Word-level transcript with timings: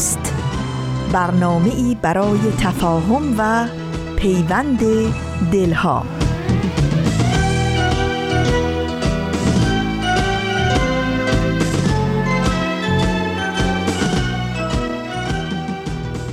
دوست 0.00 0.34
برنامه 1.12 1.74
ای 1.74 1.96
برای 2.02 2.38
تفاهم 2.58 3.34
و 3.38 3.66
پیوند 4.16 4.80
دلها. 5.52 6.06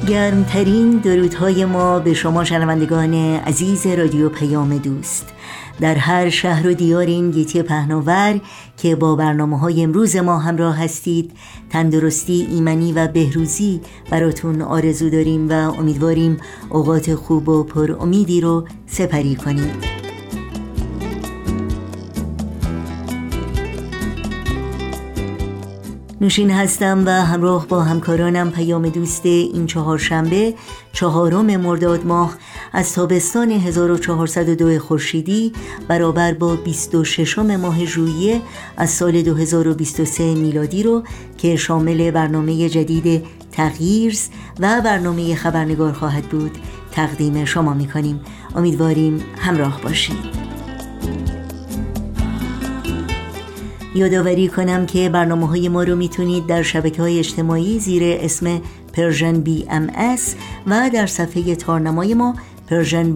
گرمترین 0.08 0.98
درودهای 0.98 1.66
ما 1.66 2.00
به 2.00 2.14
شما 2.14 2.44
شنوندگان 2.44 3.14
عزیز 3.36 3.88
رادیو 3.88 4.30
پیام 4.30 4.78
دوست. 4.78 5.37
در 5.82 5.96
هر 5.96 6.30
شهر 6.30 6.68
و 6.68 6.74
دیار 6.74 7.06
این 7.06 7.32
گیتی 7.32 7.62
پهناور 7.62 8.40
که 8.78 8.96
با 8.96 9.16
برنامه 9.16 9.60
های 9.60 9.84
امروز 9.84 10.16
ما 10.16 10.40
همراه 10.40 10.84
هستید 10.84 11.32
تندرستی 11.70 12.48
ایمنی 12.52 12.94
و 12.94 13.08
بهروزی 13.08 13.82
براتون 14.12 14.62
آرزو 14.62 15.10
داریم 15.10 15.50
و 15.50 15.54
امیدواریم 15.54 16.38
اوقات 16.70 17.16
خوب 17.16 17.50
و 17.50 17.64
پر 17.64 17.92
امیدی 18.00 18.42
رو 18.42 18.68
سپری 18.88 19.36
کنیم. 19.36 19.72
نوشین 26.22 26.52
هستم 26.52 27.04
و 27.06 27.10
همراه 27.10 27.68
با 27.68 27.82
همکارانم 27.82 28.52
پیام 28.52 28.90
دوست 28.90 29.26
این 29.26 29.66
چهارشنبه 29.66 30.54
چهارم 30.94 31.58
مرداد 31.58 32.06
ماه 32.06 32.36
از 32.74 32.94
تابستان 32.94 33.52
1402 33.52 34.80
خورشیدی 34.80 35.54
برابر 35.88 36.34
با 36.34 36.56
26 36.56 37.40
ماه 37.40 37.86
ژوئیه 37.86 38.42
از 38.78 38.90
سال 38.90 39.22
2023 39.22 40.36
میلادی 40.36 40.84
رو 40.84 41.04
که 41.38 41.56
شامل 41.56 42.12
برنامه 42.12 42.70
جدید 42.70 43.26
تغییرز 43.52 44.28
و 44.60 44.82
برنامه 44.82 45.36
خبرنگار 45.36 45.94
خواهد 45.94 46.24
بود 46.24 46.58
تقدیم 46.92 47.46
شما 47.46 47.74
می‌کنیم. 47.74 48.20
امیدواریم 48.56 49.24
همراه 49.38 49.82
باشید. 49.82 50.48
یادآوری 53.96 54.48
کنم 54.48 54.86
که 54.86 55.10
برنامه 55.10 55.48
های 55.48 55.70
ما 55.70 55.84
رو 55.84 55.96
می‌تونید 55.96 56.48
در 56.48 56.64
شبکه 56.64 57.02
های 57.02 57.20
اجتماعی 57.20 57.80
زیر 57.80 58.04
اسم 58.06 58.62
Persian 58.94 59.42
BMS 59.42 59.88
و 60.68 60.90
در 60.94 61.06
صفحه 61.06 61.56
تارنمای 61.56 62.14
ما 62.14 62.36
Persian 62.68 63.00
BMS 63.00 63.14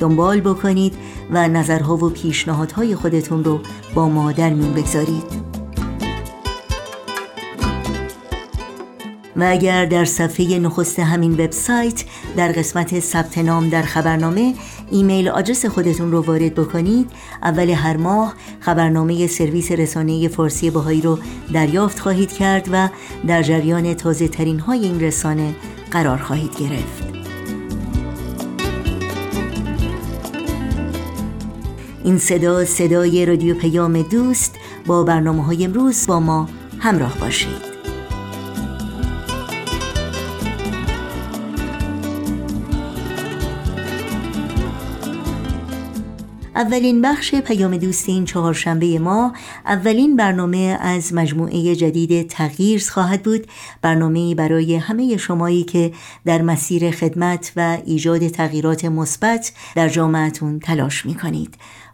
دنبال 0.00 0.40
بکنید 0.40 0.94
و 1.30 1.48
نظرها 1.48 1.96
و 1.96 2.10
پیشنهادهای 2.10 2.94
خودتون 2.94 3.44
رو 3.44 3.60
با 3.94 4.08
ما 4.08 4.32
در 4.32 4.50
میون 4.50 4.72
بگذارید. 4.72 5.48
و 9.38 9.44
اگر 9.48 9.84
در 9.84 10.04
صفحه 10.04 10.58
نخست 10.58 10.98
همین 10.98 11.32
وبسایت 11.32 12.04
در 12.36 12.52
قسمت 12.52 13.00
ثبت 13.00 13.38
نام 13.38 13.68
در 13.68 13.82
خبرنامه 13.82 14.54
email 14.90 15.28
address 15.28 15.66
خودتون 15.66 16.12
رو 16.12 16.20
وارد 16.20 16.54
بکنید 16.54 17.10
اول 17.42 17.70
هر 17.70 17.96
ماه 17.96 18.34
خبرنامه 18.60 19.26
سرویس 19.26 19.72
رسانه 19.72 20.28
فارسی 20.28 20.70
بهایی 20.70 21.00
رو 21.00 21.18
دریافت 21.52 22.00
خواهید 22.00 22.32
کرد 22.32 22.68
و 22.72 22.88
در 23.26 23.42
جریان 23.42 23.94
تازه 23.94 24.28
ترین 24.28 24.60
های 24.60 24.80
این 24.80 25.00
رسانه 25.00 25.54
قرار 25.90 26.18
خواهید 26.18 26.56
گرفت. 26.60 27.17
این 32.08 32.18
صدا 32.18 32.64
صدای 32.64 33.26
رادیو 33.26 33.54
پیام 33.54 34.02
دوست 34.02 34.54
با 34.86 35.02
برنامه 35.02 35.44
های 35.44 35.64
امروز 35.64 36.06
با 36.06 36.20
ما 36.20 36.48
همراه 36.78 37.18
باشید. 37.18 37.68
اولین 46.54 47.02
بخش 47.02 47.34
پیام 47.34 47.76
دوست 47.76 48.08
این 48.08 48.24
چهارشنبه 48.24 48.98
ما 48.98 49.32
اولین 49.66 50.16
برنامه 50.16 50.78
از 50.80 51.14
مجموعه 51.14 51.76
جدید 51.76 52.28
تغییرز 52.28 52.90
خواهد 52.90 53.22
بود. 53.22 53.46
برنامه 53.82 54.34
برای 54.34 54.76
همه 54.76 55.16
شمایی 55.16 55.64
که 55.64 55.92
در 56.24 56.42
مسیر 56.42 56.90
خدمت 56.90 57.52
و 57.56 57.78
ایجاد 57.86 58.28
تغییرات 58.28 58.84
مثبت 58.84 59.52
در 59.74 59.88
جامعتون 59.88 60.58
تلاش 60.58 61.06
می 61.06 61.14
کنید 61.14 61.54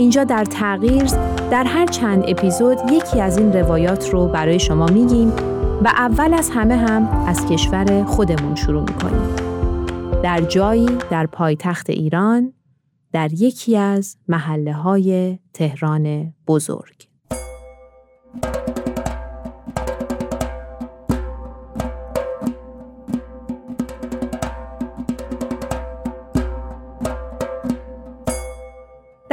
اینجا 0.00 0.24
در 0.24 0.44
تغییر 0.44 1.04
در 1.50 1.64
هر 1.64 1.86
چند 1.86 2.24
اپیزود 2.28 2.78
یکی 2.92 3.20
از 3.20 3.38
این 3.38 3.52
روایات 3.52 4.10
رو 4.10 4.26
برای 4.26 4.58
شما 4.58 4.86
میگیم 4.86 5.28
و 5.84 5.88
اول 5.88 6.34
از 6.34 6.50
همه 6.50 6.76
هم 6.76 7.26
از 7.26 7.46
کشور 7.46 8.04
خودمون 8.04 8.54
شروع 8.54 8.82
می‌کنیم. 8.82 9.36
در 10.22 10.40
جایی 10.40 10.88
در 11.10 11.26
پایتخت 11.26 11.90
ایران 11.90 12.52
در 13.12 13.32
یکی 13.32 13.76
از 13.76 14.16
محله 14.28 14.72
های 14.72 15.38
تهران 15.52 16.34
بزرگ. 16.46 17.09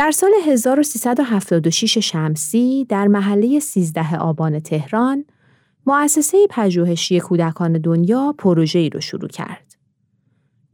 در 0.07 0.11
سال 0.11 0.31
1376 0.45 1.97
شمسی 1.97 2.85
در 2.89 3.07
محله 3.07 3.59
13 3.59 4.17
آبان 4.17 4.59
تهران 4.59 5.25
مؤسسه 5.85 6.37
پژوهشی 6.49 7.19
کودکان 7.19 7.73
دنیا 7.73 8.35
پروژه‌ای 8.37 8.89
رو 8.89 8.99
شروع 8.99 9.27
کرد. 9.29 9.75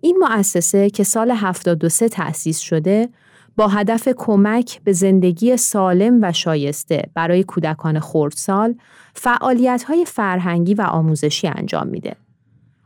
این 0.01 0.17
مؤسسه 0.17 0.89
که 0.89 1.03
سال 1.03 1.31
73 1.31 2.09
تأسیس 2.09 2.59
شده 2.59 3.09
با 3.55 3.67
هدف 3.67 4.07
کمک 4.17 4.81
به 4.83 4.93
زندگی 4.93 5.57
سالم 5.57 6.19
و 6.21 6.33
شایسته 6.33 7.03
برای 7.13 7.43
کودکان 7.43 7.99
خردسال 7.99 8.75
فعالیت‌های 9.13 10.05
فرهنگی 10.05 10.73
و 10.73 10.81
آموزشی 10.81 11.47
انجام 11.47 11.87
میده. 11.87 12.15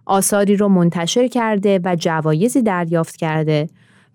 آثاری 0.05 0.55
رو 0.55 0.67
منتشر 0.67 1.27
کرده 1.27 1.79
و 1.83 1.95
جوایزی 1.95 2.61
دریافت 2.61 3.15
کرده 3.15 3.67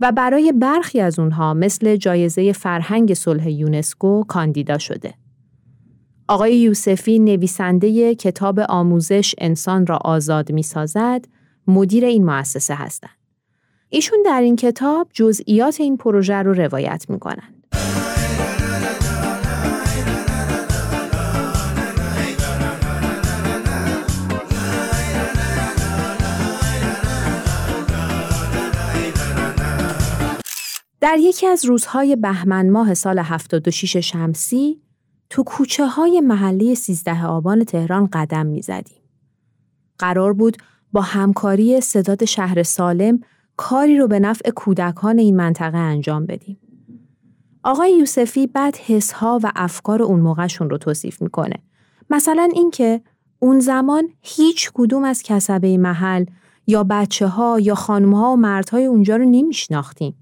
و 0.03 0.13
برای 0.13 0.53
برخی 0.53 1.01
از 1.01 1.19
اونها 1.19 1.55
مثل 1.55 1.97
جایزه 1.97 2.53
فرهنگ 2.53 3.15
صلح 3.15 3.51
یونسکو 3.51 4.25
کاندیدا 4.25 4.79
شده. 4.79 5.15
آقای 6.29 6.57
یوسفی 6.57 7.19
نویسنده 7.19 8.15
کتاب 8.15 8.61
آموزش 8.69 9.35
انسان 9.39 9.87
را 9.87 9.97
آزاد 9.97 10.53
می 10.53 10.63
سازد، 10.63 11.25
مدیر 11.67 12.05
این 12.05 12.25
مؤسسه 12.25 12.75
هستند. 12.75 13.17
ایشون 13.89 14.19
در 14.25 14.41
این 14.41 14.57
کتاب 14.57 15.09
جزئیات 15.13 15.81
این 15.81 15.97
پروژه 15.97 16.35
رو 16.35 16.53
روایت 16.53 17.07
می 17.09 17.19
کنند. 17.19 17.67
در 31.03 31.17
یکی 31.19 31.47
از 31.47 31.65
روزهای 31.65 32.17
بهمن 32.17 32.71
ماه 32.71 32.95
سال 32.95 33.19
76 33.19 33.97
شمسی 33.97 34.81
تو 35.31 35.43
کوچه 35.43 35.87
های 35.87 36.21
محله 36.21 36.75
13 36.75 37.27
آبان 37.27 37.65
تهران 37.65 38.09
قدم 38.13 38.47
می 38.47 38.63
زدیم. 38.63 39.03
قرار 39.99 40.33
بود 40.33 40.57
با 40.93 41.01
همکاری 41.01 41.81
صداد 41.81 42.25
شهر 42.25 42.63
سالم 42.63 43.21
کاری 43.57 43.99
رو 43.99 44.09
به 44.09 44.21
نفع 44.21 44.51
کودکان 44.51 45.19
این 45.19 45.37
منطقه 45.37 45.79
انجام 45.79 46.27
بدیم. 46.27 46.59
آقای 47.63 47.97
یوسفی 47.99 48.47
بعد 48.47 48.77
حسها 48.77 49.41
و 49.43 49.53
افکار 49.57 50.03
اون 50.03 50.21
موقعشون 50.21 50.71
رو 50.71 50.79
توصیف 50.79 51.23
می‌کنه. 51.23 51.57
مثلا 52.11 52.49
اینکه 52.55 53.01
اون 53.39 53.61
زمان 53.61 54.09
هیچ 54.21 54.71
کدوم 54.75 55.05
از 55.05 55.23
کسبه 55.23 55.79
محل 55.79 56.25
یا 56.67 56.85
بچه 56.85 57.27
ها 57.27 57.61
یا 57.61 57.75
خانم 57.75 58.15
ها 58.15 58.33
و 58.33 58.37
مردهای 58.37 58.85
اونجا 58.85 59.17
رو 59.17 59.25
نمیشناختیم. 59.25 60.15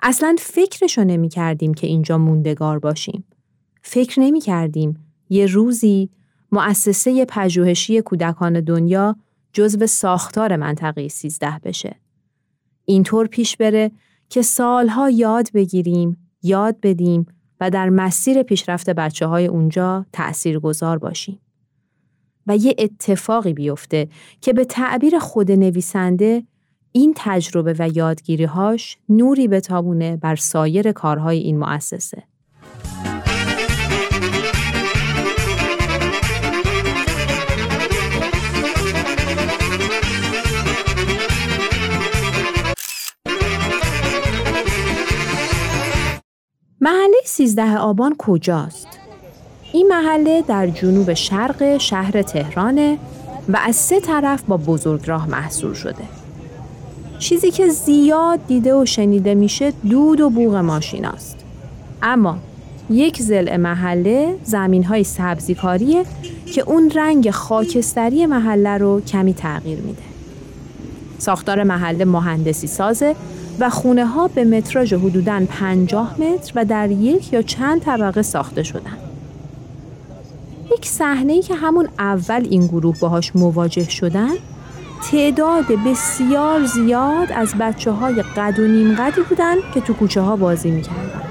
اصلا 0.00 0.36
فکرشو 0.38 1.04
نمی 1.04 1.28
کردیم 1.28 1.74
که 1.74 1.86
اینجا 1.86 2.18
موندگار 2.18 2.78
باشیم. 2.78 3.24
فکر 3.82 4.20
نمی 4.20 4.40
کردیم 4.40 4.98
یه 5.28 5.46
روزی 5.46 6.10
مؤسسه 6.52 7.24
پژوهشی 7.24 8.00
کودکان 8.00 8.60
دنیا 8.60 9.16
جزو 9.52 9.86
ساختار 9.86 10.56
منطقه 10.56 11.08
13 11.08 11.60
بشه. 11.64 11.96
اینطور 12.84 13.26
پیش 13.26 13.56
بره 13.56 13.90
که 14.28 14.42
سالها 14.42 15.10
یاد 15.10 15.52
بگیریم، 15.54 16.30
یاد 16.42 16.76
بدیم 16.82 17.26
و 17.60 17.70
در 17.70 17.88
مسیر 17.88 18.42
پیشرفت 18.42 18.90
بچه 18.90 19.26
های 19.26 19.46
اونجا 19.46 20.06
تأثیر 20.12 20.58
گذار 20.58 20.98
باشیم. 20.98 21.40
و 22.46 22.56
یه 22.56 22.74
اتفاقی 22.78 23.52
بیفته 23.52 24.08
که 24.40 24.52
به 24.52 24.64
تعبیر 24.64 25.18
خود 25.18 25.52
نویسنده 25.52 26.42
این 26.96 27.12
تجربه 27.16 27.74
و 27.78 27.88
یادگیریهاش 27.94 28.96
نوری 29.08 29.48
بتابونه 29.48 30.16
بر 30.16 30.36
سایر 30.36 30.92
کارهای 30.92 31.38
این 31.38 31.58
مؤسسه. 31.58 32.22
محله 46.80 47.16
سیزده 47.24 47.76
آبان 47.76 48.14
کجاست؟ 48.18 48.88
این 49.72 49.88
محله 49.88 50.42
در 50.42 50.66
جنوب 50.66 51.14
شرق 51.14 51.78
شهر 51.78 52.22
تهرانه 52.22 52.98
و 53.48 53.56
از 53.66 53.76
سه 53.76 54.00
طرف 54.00 54.42
با 54.42 54.56
بزرگراه 54.56 55.28
محصول 55.28 55.74
شده. 55.74 56.25
چیزی 57.18 57.50
که 57.50 57.68
زیاد 57.68 58.46
دیده 58.46 58.74
و 58.74 58.84
شنیده 58.84 59.34
میشه 59.34 59.72
دود 59.90 60.20
و 60.20 60.30
بوغ 60.30 60.54
ماشیناست. 60.54 61.36
اما 62.02 62.38
یک 62.90 63.22
زل 63.22 63.56
محله 63.56 64.36
زمین 64.44 64.84
های 64.84 65.04
سبزیکاریه 65.04 66.04
که 66.54 66.62
اون 66.62 66.90
رنگ 66.90 67.30
خاکستری 67.30 68.26
محله 68.26 68.78
رو 68.78 69.00
کمی 69.00 69.34
تغییر 69.34 69.80
میده. 69.80 70.02
ساختار 71.18 71.62
محله 71.62 72.04
مهندسی 72.04 72.66
سازه 72.66 73.14
و 73.60 73.70
خونه 73.70 74.06
ها 74.06 74.28
به 74.28 74.44
متراژ 74.44 74.92
حدوداً 74.92 75.40
50 75.50 76.20
متر 76.20 76.52
و 76.54 76.64
در 76.64 76.90
یک 76.90 77.32
یا 77.32 77.42
چند 77.42 77.80
طبقه 77.80 78.22
ساخته 78.22 78.62
شدن. 78.62 78.96
یک 80.72 80.86
صحنه 80.86 81.42
که 81.42 81.54
همون 81.54 81.88
اول 81.98 82.46
این 82.50 82.66
گروه 82.66 82.98
باهاش 83.00 83.36
مواجه 83.36 83.90
شدن 83.90 84.34
تعداد 85.02 85.66
بسیار 85.86 86.64
زیاد 86.64 87.32
از 87.32 87.54
بچه 87.54 87.90
های 87.90 88.22
قد 88.22 88.58
و 88.58 88.66
نیم 88.66 88.94
قدی 88.94 89.20
بودن 89.28 89.56
که 89.74 89.80
تو 89.80 89.94
کوچه 89.94 90.20
ها 90.20 90.36
بازی 90.36 90.70
می‌کردن. 90.70 91.22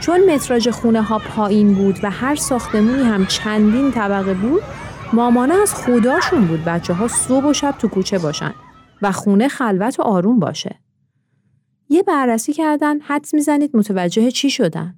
چون 0.00 0.34
متراژ 0.34 0.68
خونه 0.68 1.02
ها 1.02 1.18
پایین 1.18 1.74
بود 1.74 1.98
و 2.02 2.10
هر 2.10 2.34
ساختمونی 2.34 3.02
هم 3.02 3.26
چندین 3.26 3.90
طبقه 3.92 4.34
بود 4.34 4.62
مامانه 5.12 5.54
از 5.54 5.74
خداشون 5.74 6.46
بود 6.46 6.64
بچه 6.64 6.94
ها 6.94 7.08
صبح 7.08 7.44
و 7.44 7.52
شب 7.52 7.74
تو 7.78 7.88
کوچه 7.88 8.18
باشن 8.18 8.54
و 9.02 9.12
خونه 9.12 9.48
خلوت 9.48 10.00
و 10.00 10.02
آروم 10.02 10.38
باشه. 10.38 10.80
یه 11.88 12.02
بررسی 12.02 12.52
کردن 12.52 13.00
حدس 13.00 13.34
می‌زنید 13.34 13.76
متوجه 13.76 14.30
چی 14.30 14.50
شدن؟ 14.50 14.94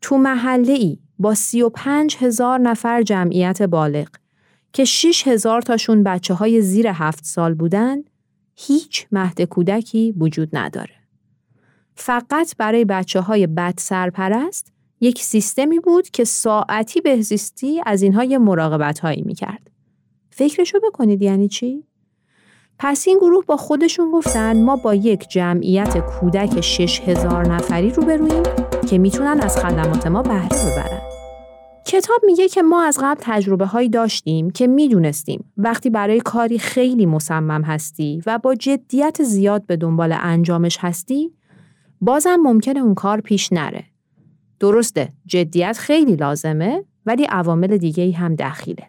تو 0.00 0.18
محله 0.18 0.72
ای 0.72 0.98
با 1.18 1.34
سی 1.34 1.62
و 1.62 1.68
پنج 1.68 2.16
هزار 2.20 2.58
نفر 2.58 3.02
جمعیت 3.02 3.62
بالغ 3.62 4.08
که 4.72 4.84
6 4.84 5.28
هزار 5.28 5.62
تاشون 5.62 6.02
بچه 6.02 6.34
های 6.34 6.62
زیر 6.62 6.86
هفت 6.86 7.24
سال 7.24 7.54
بودن 7.54 7.96
هیچ 8.56 9.06
مهد 9.12 9.42
کودکی 9.42 10.14
وجود 10.18 10.48
نداره. 10.52 10.94
فقط 11.94 12.56
برای 12.58 12.84
بچه 12.84 13.20
های 13.20 13.46
بد 13.46 13.74
سرپرست 13.78 14.72
یک 15.00 15.22
سیستمی 15.22 15.78
بود 15.78 16.10
که 16.10 16.24
ساعتی 16.24 17.00
بهزیستی 17.00 17.82
از 17.86 18.02
اینها 18.02 18.24
یه 18.24 18.38
مراقبت 18.38 18.98
هایی 18.98 19.22
می‌کرد. 19.22 19.70
فکرشو 20.30 20.78
بکنید 20.80 21.22
یعنی 21.22 21.48
چی؟ 21.48 21.84
پس 22.78 23.08
این 23.08 23.18
گروه 23.18 23.44
با 23.44 23.56
خودشون 23.56 24.10
گفتن 24.10 24.64
ما 24.64 24.76
با 24.76 24.94
یک 24.94 25.28
جمعیت 25.28 25.98
کودک 25.98 26.60
6000 26.60 27.48
نفری 27.48 27.90
رو 27.90 28.02
برویم 28.02 28.42
که 28.90 28.98
می‌تونن 28.98 29.40
از 29.40 29.56
خدمات 29.56 30.06
ما 30.06 30.22
بهره 30.22 30.48
ببرن. 30.48 31.07
کتاب 31.88 32.20
میگه 32.24 32.48
که 32.48 32.62
ما 32.62 32.82
از 32.82 32.98
قبل 33.02 33.20
تجربه 33.20 33.66
هایی 33.66 33.88
داشتیم 33.88 34.50
که 34.50 34.66
می‌دونستیم 34.66 35.52
وقتی 35.56 35.90
برای 35.90 36.20
کاری 36.20 36.58
خیلی 36.58 37.06
مصمم 37.06 37.62
هستی 37.62 38.22
و 38.26 38.38
با 38.38 38.54
جدیت 38.54 39.22
زیاد 39.22 39.66
به 39.66 39.76
دنبال 39.76 40.14
انجامش 40.20 40.78
هستی 40.80 41.32
بازم 42.00 42.36
ممکنه 42.36 42.80
اون 42.80 42.94
کار 42.94 43.20
پیش 43.20 43.52
نره. 43.52 43.84
درسته 44.60 45.12
جدیت 45.26 45.78
خیلی 45.78 46.16
لازمه 46.16 46.84
ولی 47.06 47.24
عوامل 47.24 47.76
دیگه 47.76 48.12
هم 48.12 48.34
دخیله. 48.34 48.86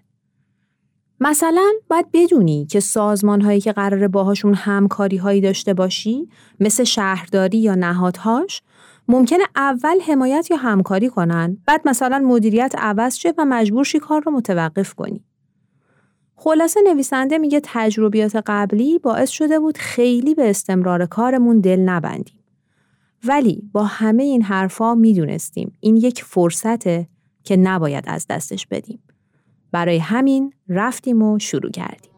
مثلا 1.19 1.71
باید 1.89 2.06
بدونی 2.13 2.65
که 2.65 2.79
سازمان 2.79 3.41
هایی 3.41 3.61
که 3.61 3.71
قراره 3.71 4.07
باهاشون 4.07 4.53
همکاری 4.53 5.18
هایی 5.18 5.41
داشته 5.41 5.73
باشی 5.73 6.29
مثل 6.59 6.83
شهرداری 6.83 7.57
یا 7.57 7.75
نهادهاش 7.75 8.61
ممکنه 9.09 9.44
اول 9.56 9.99
حمایت 10.07 10.51
یا 10.51 10.57
همکاری 10.57 11.09
کنن 11.09 11.57
بعد 11.66 11.81
مثلا 11.85 12.19
مدیریت 12.19 12.73
عوض 12.78 13.16
شه 13.16 13.33
و 13.37 13.45
مجبور 13.45 13.83
شی 13.83 13.99
کار 13.99 14.23
رو 14.25 14.31
متوقف 14.31 14.94
کنی. 14.94 15.23
خلاصه 16.35 16.81
نویسنده 16.81 17.37
میگه 17.37 17.61
تجربیات 17.63 18.35
قبلی 18.47 18.99
باعث 18.99 19.30
شده 19.30 19.59
بود 19.59 19.78
خیلی 19.78 20.35
به 20.35 20.49
استمرار 20.49 21.06
کارمون 21.06 21.59
دل 21.59 21.80
نبندیم. 21.80 22.39
ولی 23.23 23.69
با 23.71 23.83
همه 23.83 24.23
این 24.23 24.42
حرفا 24.42 24.95
می‌دونستیم 24.95 25.78
این 25.80 25.97
یک 25.97 26.23
فرصته 26.23 27.07
که 27.44 27.57
نباید 27.57 28.04
از 28.07 28.25
دستش 28.30 28.68
بدیم. 28.68 28.99
برای 29.71 29.97
همین 29.97 30.54
رفتیم 30.69 31.21
و 31.21 31.39
شروع 31.39 31.71
کردیم. 31.71 32.08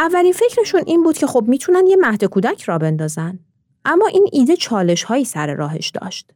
اولین 0.00 0.32
فکرشون 0.32 0.82
این 0.86 1.02
بود 1.02 1.18
که 1.18 1.26
خب 1.26 1.44
می‌تونن 1.48 1.86
یه 1.86 1.96
مهد 1.96 2.24
کودک 2.24 2.62
را 2.62 2.78
بندازن. 2.78 3.38
اما 3.84 4.06
این 4.06 4.28
ایده 4.32 4.56
چالش 4.56 5.02
هایی 5.02 5.24
سر 5.24 5.54
راهش 5.54 5.88
داشت. 5.88 6.30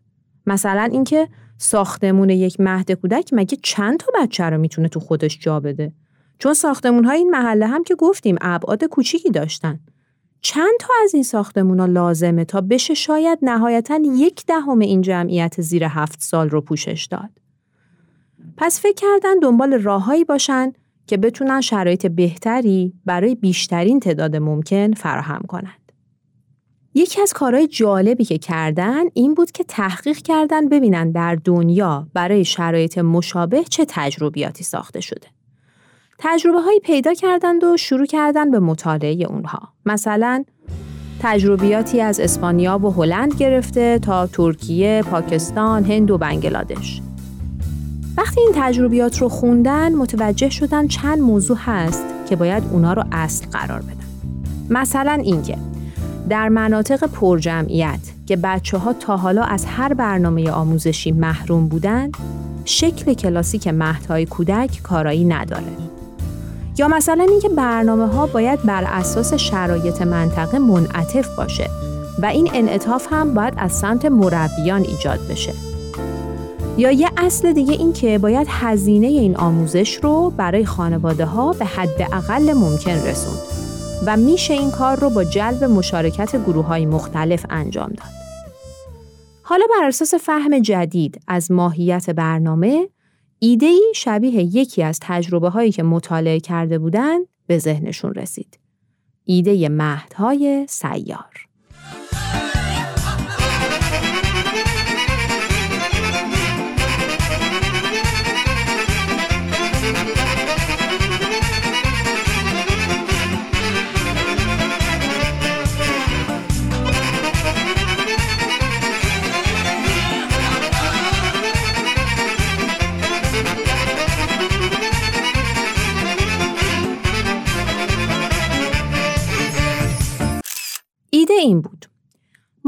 مثلا 0.46 0.88
اینکه 0.92 1.28
ساختمون 1.58 2.30
یک 2.30 2.60
مهد 2.60 2.92
کودک 2.92 3.30
مگه 3.32 3.58
چند 3.62 3.98
تا 3.98 4.12
بچه 4.20 4.44
رو 4.44 4.58
می‌تونه 4.58 4.88
تو 4.88 5.00
خودش 5.00 5.38
جا 5.38 5.60
بده 5.60 5.92
چون 6.38 6.54
ساختمون 6.54 7.04
های 7.04 7.18
این 7.18 7.30
محله 7.30 7.66
هم 7.66 7.84
که 7.84 7.94
گفتیم 7.94 8.36
ابعاد 8.40 8.84
کوچیکی 8.84 9.30
داشتن 9.30 9.80
چند 10.40 10.72
تا 10.80 10.94
از 11.04 11.14
این 11.14 11.22
ساختمون 11.22 11.80
ها 11.80 11.86
لازمه 11.86 12.44
تا 12.44 12.60
بشه 12.60 12.94
شاید 12.94 13.38
نهایتا 13.42 14.00
یک 14.04 14.46
دهم 14.46 14.78
این 14.78 15.00
جمعیت 15.00 15.60
زیر 15.60 15.84
هفت 15.84 16.20
سال 16.20 16.50
رو 16.50 16.60
پوشش 16.60 17.08
داد 17.10 17.30
پس 18.56 18.80
فکر 18.80 18.94
کردن 18.94 19.38
دنبال 19.38 19.72
راههایی 19.72 20.24
باشن 20.24 20.72
که 21.06 21.16
بتونن 21.16 21.60
شرایط 21.60 22.06
بهتری 22.06 22.92
برای 23.06 23.34
بیشترین 23.34 24.00
تعداد 24.00 24.36
ممکن 24.36 24.92
فراهم 24.92 25.42
کنند 25.48 25.84
یکی 26.94 27.22
از 27.22 27.32
کارهای 27.32 27.66
جالبی 27.66 28.24
که 28.24 28.38
کردن 28.38 29.02
این 29.14 29.34
بود 29.34 29.50
که 29.50 29.64
تحقیق 29.64 30.16
کردن 30.16 30.68
ببینن 30.68 31.10
در 31.10 31.34
دنیا 31.44 32.06
برای 32.14 32.44
شرایط 32.44 32.98
مشابه 32.98 33.64
چه 33.64 33.84
تجربیاتی 33.88 34.64
ساخته 34.64 35.00
شده. 35.00 35.26
تجربه 36.18 36.60
هایی 36.60 36.80
پیدا 36.80 37.14
کردند 37.14 37.64
و 37.64 37.76
شروع 37.76 38.06
کردن 38.06 38.50
به 38.50 38.58
مطالعه 38.58 39.26
اونها. 39.28 39.68
مثلا 39.86 40.44
تجربیاتی 41.20 42.00
از 42.00 42.20
اسپانیا 42.20 42.78
و 42.78 42.90
هلند 42.90 43.34
گرفته 43.34 43.98
تا 43.98 44.26
ترکیه، 44.26 45.02
پاکستان، 45.10 45.84
هند 45.84 46.10
و 46.10 46.18
بنگلادش. 46.18 47.00
وقتی 48.16 48.40
این 48.40 48.52
تجربیات 48.54 49.18
رو 49.22 49.28
خوندن 49.28 49.94
متوجه 49.94 50.50
شدن 50.50 50.88
چند 50.88 51.18
موضوع 51.18 51.56
هست 51.60 52.04
که 52.28 52.36
باید 52.36 52.62
اونا 52.72 52.92
رو 52.92 53.04
اصل 53.12 53.46
قرار 53.46 53.80
بدن. 53.80 54.04
مثلا 54.70 55.12
اینکه 55.12 55.56
در 56.28 56.48
مناطق 56.48 57.04
پرجمعیت 57.04 58.00
که 58.26 58.36
بچه 58.36 58.78
ها 58.78 58.92
تا 58.92 59.16
حالا 59.16 59.42
از 59.42 59.64
هر 59.64 59.94
برنامه 59.94 60.50
آموزشی 60.50 61.12
محروم 61.12 61.68
بودند، 61.68 62.16
شکل 62.64 63.14
کلاسیک 63.14 63.68
مهدهای 63.68 64.26
کودک 64.26 64.80
کارایی 64.82 65.24
نداره. 65.24 65.72
یا 66.78 66.88
مثلا 66.88 67.26
اینکه 67.30 67.48
برنامه 67.48 68.06
ها 68.06 68.26
باید 68.26 68.62
بر 68.62 68.84
اساس 68.84 69.34
شرایط 69.34 70.02
منطقه 70.02 70.58
منعطف 70.58 71.36
باشه 71.36 71.70
و 72.22 72.26
این 72.26 72.50
انعطاف 72.54 73.06
هم 73.10 73.34
باید 73.34 73.54
از 73.56 73.72
سمت 73.72 74.04
مربیان 74.04 74.82
ایجاد 74.82 75.20
بشه. 75.30 75.73
یا 76.78 76.90
یه 76.90 77.10
اصل 77.16 77.52
دیگه 77.52 77.72
این 77.72 77.92
که 77.92 78.18
باید 78.18 78.46
هزینه 78.50 79.06
این 79.06 79.36
آموزش 79.36 79.94
رو 80.02 80.32
برای 80.36 80.64
خانواده 80.64 81.24
ها 81.24 81.52
به 81.52 81.64
حد 81.64 82.02
اقل 82.12 82.52
ممکن 82.52 82.90
رسوند 82.90 83.38
و 84.06 84.16
میشه 84.16 84.54
این 84.54 84.70
کار 84.70 85.00
رو 85.00 85.10
با 85.10 85.24
جلب 85.24 85.64
مشارکت 85.64 86.36
گروه 86.36 86.66
های 86.66 86.86
مختلف 86.86 87.46
انجام 87.50 87.88
داد. 87.88 88.08
حالا 89.42 89.64
بر 89.70 89.86
اساس 89.86 90.14
فهم 90.14 90.58
جدید 90.58 91.20
از 91.28 91.52
ماهیت 91.52 92.10
برنامه 92.10 92.88
ایده 93.38 93.66
ای 93.66 93.92
شبیه 93.94 94.56
یکی 94.56 94.82
از 94.82 94.98
تجربه 95.02 95.48
هایی 95.48 95.72
که 95.72 95.82
مطالعه 95.82 96.40
کرده 96.40 96.78
بودند 96.78 97.26
به 97.46 97.58
ذهنشون 97.58 98.14
رسید. 98.14 98.58
ایده 99.24 99.68
مهدهای 99.68 100.66
سیار. 100.68 101.43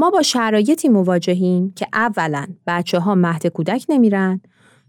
ما 0.07 0.11
با 0.11 0.21
شرایطی 0.21 0.89
مواجهیم 0.89 1.73
که 1.75 1.87
اولا 1.93 2.47
بچه 2.67 2.99
ها 2.99 3.15
مهد 3.15 3.47
کودک 3.47 3.85
نمیرن، 3.89 4.41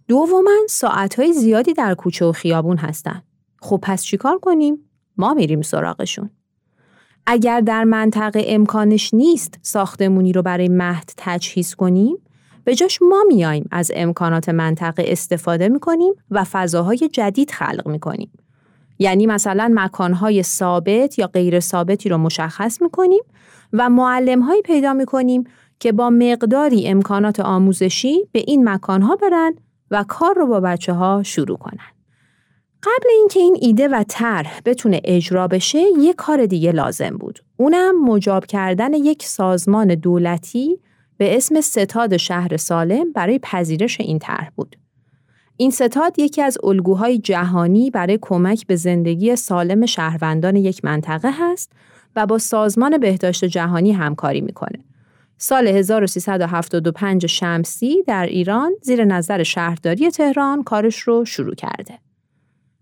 دوما 0.09 0.51
ساعتهای 0.69 1.33
زیادی 1.33 1.73
در 1.73 1.95
کوچه 1.95 2.25
و 2.25 2.33
خیابون 2.33 2.77
هستن. 2.77 3.23
خب 3.61 3.79
پس 3.83 4.03
چیکار 4.03 4.39
کنیم؟ 4.39 4.79
ما 5.17 5.35
میریم 5.35 5.63
سراغشون. 5.63 6.31
اگر 7.27 7.61
در 7.61 7.85
منطقه 7.85 8.45
امکانش 8.47 9.15
نیست 9.15 9.59
ساختمونی 9.63 10.33
رو 10.33 10.43
برای 10.43 10.69
مهد 10.69 11.13
تجهیز 11.17 11.75
کنیم، 11.75 12.17
به 12.65 12.75
جاش 12.75 13.03
ما 13.03 13.25
میایم 13.29 13.69
از 13.71 13.93
امکانات 13.95 14.49
منطقه 14.49 15.05
استفاده 15.07 15.69
می‌کنیم 15.69 16.15
و 16.31 16.45
فضاهای 16.45 17.09
جدید 17.13 17.51
خلق 17.51 17.89
می‌کنیم. 17.89 18.31
یعنی 18.99 19.27
مثلا 19.27 19.71
مکانهای 19.75 20.43
ثابت 20.43 21.19
یا 21.19 21.27
غیر 21.27 21.61
ثابتی 21.61 22.09
رو 22.09 22.19
مشخص 22.19 22.83
می‌کنیم 22.83 23.23
و 23.73 23.89
معلمهایی 23.91 24.63
پیدا 24.63 24.93
می‌کنیم 24.93 25.45
که 25.81 25.93
با 25.93 26.11
مقداری 26.11 26.89
امکانات 26.89 27.41
آموزشی 27.41 28.29
به 28.33 28.45
این 28.47 28.69
مکانها 28.69 29.17
برن 29.17 29.55
و 29.91 30.05
کار 30.09 30.35
رو 30.35 30.47
با 30.47 30.61
بچه 30.61 30.93
ها 30.93 31.23
شروع 31.23 31.57
کنن. 31.59 31.87
قبل 32.83 33.09
اینکه 33.19 33.41
این 33.41 33.57
ایده 33.61 33.89
و 33.89 34.05
طرح 34.09 34.61
بتونه 34.65 35.01
اجرا 35.05 35.49
بشه 35.49 35.79
یک 35.99 36.17
کار 36.17 36.47
دیگه 36.47 36.73
لازم 36.73 37.17
بود. 37.17 37.39
اونم 37.57 38.05
مجاب 38.05 38.47
کردن 38.47 38.95
یک 38.95 39.23
سازمان 39.23 39.95
دولتی 39.95 40.81
به 41.17 41.37
اسم 41.37 41.61
ستاد 41.61 42.17
شهر 42.17 42.57
سالم 42.57 43.13
برای 43.13 43.39
پذیرش 43.39 44.01
این 44.01 44.19
طرح 44.19 44.51
بود. 44.57 44.77
این 45.57 45.71
ستاد 45.71 46.19
یکی 46.19 46.43
از 46.43 46.59
الگوهای 46.65 47.19
جهانی 47.19 47.91
برای 47.91 48.19
کمک 48.23 48.67
به 48.67 48.77
زندگی 48.77 49.37
سالم 49.37 49.87
شهروندان 49.87 50.57
یک 50.57 50.85
منطقه 50.85 51.31
هست 51.33 51.73
و 52.19 52.27
با 52.27 52.39
سازمان 52.39 52.99
بهداشت 52.99 53.45
جهانی 53.45 53.93
همکاری 53.93 54.41
می‌کنه. 54.41 54.85
سال 55.37 55.67
1375 55.67 57.27
شمسی 57.27 58.03
در 58.07 58.27
ایران 58.27 58.73
زیر 58.83 59.05
نظر 59.05 59.43
شهرداری 59.43 60.11
تهران 60.11 60.63
کارش 60.63 60.99
رو 60.99 61.25
شروع 61.25 61.55
کرده. 61.55 61.99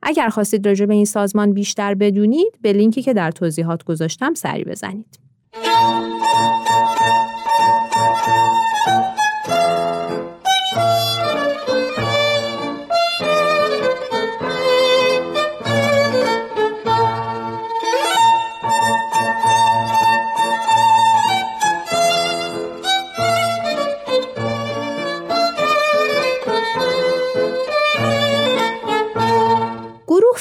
اگر 0.03 0.29
خواستید 0.29 0.69
راجع 0.69 0.87
به 0.87 0.95
این 0.95 1.05
سازمان 1.05 1.53
بیشتر 1.53 1.95
بدونید 1.95 2.59
به 2.63 2.73
لینکی 2.73 3.03
که 3.03 3.15
در 3.15 3.31
توضیحات 3.31 3.85
گذاشتم 3.85 4.35
سری 4.35 4.65
بزنید. 4.65 5.19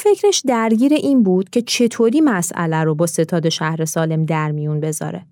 فکرش 0.05 0.41
درگیر 0.47 0.93
این 0.93 1.23
بود 1.23 1.49
که 1.49 1.61
چطوری 1.61 2.21
مسئله 2.21 2.83
رو 2.83 2.95
با 2.95 3.05
ستاد 3.05 3.49
شهر 3.49 3.85
سالم 3.85 4.25
در 4.25 4.51
میون 4.51 4.79
بذاره. 4.79 5.25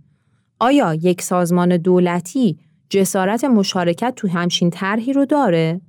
آیا 0.60 0.94
یک 0.94 1.22
سازمان 1.22 1.78
دولتی 1.78 2.60
جسارت 2.90 3.44
مشارکت 3.44 4.14
تو 4.16 4.28
همچین 4.28 4.70
طرحی 4.70 5.14
رو 5.14 5.26
داره؟ 5.26 5.82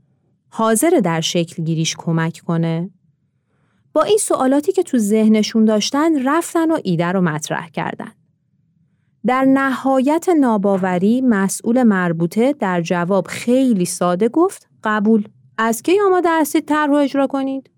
حاضر 0.48 0.90
در 1.04 1.20
شکل 1.20 1.64
گیریش 1.64 1.94
کمک 1.98 2.40
کنه؟ 2.46 2.90
با 3.92 4.02
این 4.02 4.18
سوالاتی 4.18 4.72
که 4.72 4.82
تو 4.82 4.98
ذهنشون 4.98 5.64
داشتن 5.64 6.28
رفتن 6.28 6.70
و 6.70 6.78
ایده 6.84 7.06
رو 7.06 7.20
مطرح 7.20 7.68
کردن. 7.68 8.12
در 9.26 9.44
نهایت 9.44 10.28
ناباوری 10.28 11.20
مسئول 11.20 11.82
مربوطه 11.82 12.52
در 12.52 12.80
جواب 12.80 13.26
خیلی 13.26 13.84
ساده 13.84 14.28
گفت 14.28 14.68
قبول. 14.84 15.28
از 15.58 15.82
کی 15.82 16.00
آماده 16.06 16.28
هستید 16.40 16.64
طرح 16.64 16.92
اجرا 16.92 17.26
کنید؟ 17.26 17.70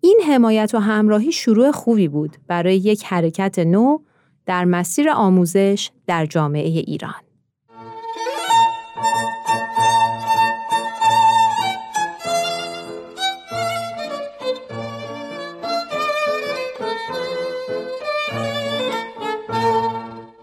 این 0.00 0.20
حمایت 0.26 0.70
و 0.74 0.78
همراهی 0.78 1.32
شروع 1.32 1.70
خوبی 1.70 2.08
بود 2.08 2.36
برای 2.46 2.76
یک 2.76 3.04
حرکت 3.04 3.58
نو 3.58 3.98
در 4.46 4.64
مسیر 4.64 5.10
آموزش 5.10 5.90
در 6.06 6.26
جامعه 6.26 6.68
ایران. 6.68 7.14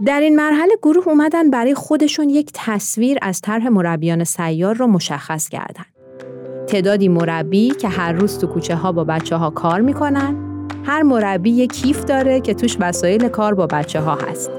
در 0.05 0.19
این 0.19 0.35
مرحله 0.35 0.77
گروه 0.81 1.07
اومدن 1.07 1.49
برای 1.49 1.73
خودشون 1.73 2.29
یک 2.29 2.51
تصویر 2.53 3.17
از 3.21 3.41
طرح 3.41 3.67
مربیان 3.69 4.23
سیار 4.23 4.75
رو 4.75 4.87
مشخص 4.87 5.49
کردند. 5.49 5.96
تعدادی 6.67 7.07
مربی 7.07 7.69
که 7.69 7.87
هر 7.87 8.11
روز 8.11 8.39
تو 8.39 8.47
کوچه 8.47 8.75
ها 8.75 8.91
با 8.91 9.03
بچه 9.03 9.35
ها 9.35 9.49
کار 9.49 9.81
می‌کنن 9.81 10.35
هر 10.83 11.01
مربی 11.01 11.49
یک 11.49 11.73
کیف 11.73 12.05
داره 12.05 12.41
که 12.41 12.53
توش 12.53 12.77
وسایل 12.79 13.27
کار 13.27 13.53
با 13.53 13.67
بچه 13.67 14.01
ها 14.01 14.15
هست 14.15 14.51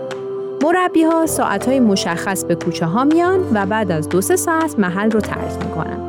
مربی 0.62 1.02
ها 1.02 1.26
ساعت 1.26 1.68
های 1.68 1.80
مشخص 1.80 2.44
به 2.44 2.54
کوچه 2.54 2.86
ها 2.86 3.04
میان 3.04 3.40
و 3.54 3.66
بعد 3.66 3.90
از 3.90 4.08
دو 4.08 4.20
سه 4.20 4.36
ساعت 4.36 4.78
محل 4.78 5.10
رو 5.10 5.20
ترک 5.20 5.66
می‌کنن 5.66 6.08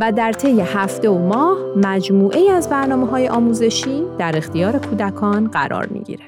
و 0.00 0.12
در 0.12 0.32
طی 0.32 0.60
هفته 0.60 1.08
و 1.08 1.18
ماه 1.18 1.58
مجموعه 1.76 2.50
از 2.52 2.68
برنامه 2.68 3.06
های 3.06 3.28
آموزشی 3.28 4.02
در 4.18 4.36
اختیار 4.36 4.78
کودکان 4.78 5.48
قرار 5.48 5.86
می‌گیره. 5.86 6.24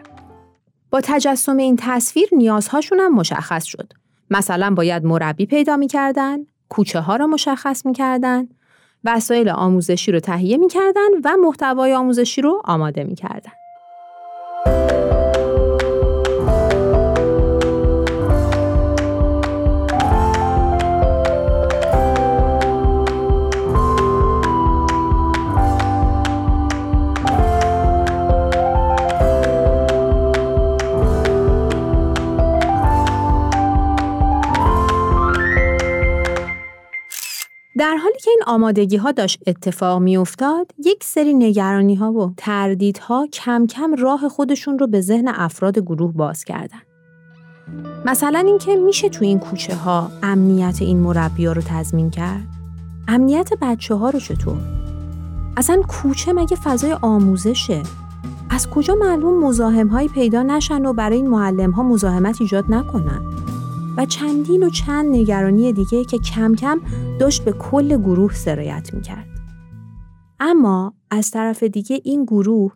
با 0.91 1.01
تجسم 1.05 1.57
این 1.57 1.77
تصویر 1.81 2.29
نیازهاشون 2.33 3.01
هم 3.01 3.15
مشخص 3.15 3.65
شد. 3.65 3.93
مثلا 4.31 4.71
باید 4.71 5.05
مربی 5.05 5.47
پیدا 5.47 5.77
می‌کردن، 5.77 6.39
کوچه 6.69 7.01
ها 7.01 7.17
را 7.17 7.27
مشخص 7.27 7.87
می‌کردن، 7.87 8.49
وسایل 9.05 9.49
آموزشی 9.49 10.13
رو 10.13 10.21
تهیه 10.21 10.57
می‌کردن 10.57 11.09
و 11.25 11.37
محتوای 11.37 11.95
آموزشی 11.95 12.43
رو 12.43 12.63
آماده 12.65 13.05
می‌کردن. 13.05 13.53
این 38.33 38.41
آمادگی 38.47 38.97
ها 38.97 39.13
داشت 39.13 39.43
اتفاق 39.47 40.03
می 40.03 40.17
افتاد، 40.17 40.73
یک 40.85 41.05
سری 41.05 41.35
نگرانی 41.35 41.95
ها 41.95 42.13
و 42.13 42.35
تردیدها 42.37 43.27
کم 43.33 43.67
کم 43.67 43.95
راه 43.95 44.29
خودشون 44.29 44.79
رو 44.79 44.87
به 44.87 45.01
ذهن 45.01 45.29
افراد 45.29 45.79
گروه 45.79 46.13
باز 46.13 46.45
کردن. 46.45 46.79
مثلا 48.05 48.39
اینکه 48.39 48.77
میشه 48.77 49.09
تو 49.09 49.25
این 49.25 49.39
کوچه 49.39 49.75
ها 49.75 50.11
امنیت 50.23 50.77
این 50.81 50.99
مربی 50.99 51.47
رو 51.47 51.63
تضمین 51.67 52.11
کرد؟ 52.11 52.47
امنیت 53.09 53.51
بچه 53.63 53.95
ها 53.95 54.11
رو 54.11 54.21
چطور؟ 54.21 54.59
اصلا 55.57 55.83
کوچه 55.89 56.33
مگه 56.33 56.57
فضای 56.57 56.93
آموزشه؟ 56.93 57.83
از 58.51 58.71
کجا 58.71 58.95
معلوم 58.95 59.45
مزاحم 59.45 60.09
پیدا 60.09 60.43
نشن 60.43 60.87
و 60.87 60.93
برای 60.93 61.17
این 61.17 61.27
معلم 61.27 61.71
ها 61.71 61.83
مزاحمت 61.83 62.41
ایجاد 62.41 62.65
نکنن؟ 62.69 63.42
و 63.97 64.07
چندین 64.07 64.63
و 64.63 64.71
چند 64.71 65.17
نگرانی 65.17 65.73
دیگه 65.73 66.05
که 66.05 66.19
کم 66.19 66.55
کم 66.55 66.81
داشت 67.21 67.45
به 67.45 67.53
کل 67.53 67.97
گروه 67.97 68.35
سرایت 68.35 68.95
می‌کرد. 68.95 69.27
اما 70.41 70.95
از 71.11 71.31
طرف 71.31 71.63
دیگه 71.63 72.01
این 72.05 72.25
گروه 72.25 72.73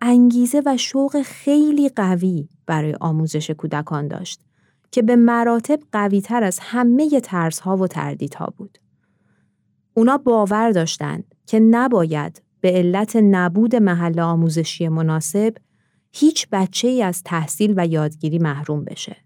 انگیزه 0.00 0.62
و 0.66 0.76
شوق 0.76 1.22
خیلی 1.22 1.88
قوی 1.88 2.48
برای 2.66 2.94
آموزش 3.00 3.50
کودکان 3.50 4.08
داشت 4.08 4.40
که 4.90 5.02
به 5.02 5.16
مراتب 5.16 5.80
قوی 5.92 6.20
تر 6.20 6.44
از 6.44 6.58
همه 6.62 7.20
ترس 7.20 7.60
ها 7.60 7.76
و 7.76 7.86
تردیدها 7.86 8.54
بود. 8.56 8.78
اونا 9.94 10.18
باور 10.18 10.70
داشتند 10.70 11.34
که 11.46 11.60
نباید 11.60 12.42
به 12.60 12.70
علت 12.70 13.16
نبود 13.16 13.76
محل 13.76 14.20
آموزشی 14.20 14.88
مناسب 14.88 15.54
هیچ 16.12 16.48
بچه 16.52 16.88
ای 16.88 17.02
از 17.02 17.22
تحصیل 17.22 17.74
و 17.76 17.86
یادگیری 17.86 18.38
محروم 18.38 18.84
بشه. 18.84 19.23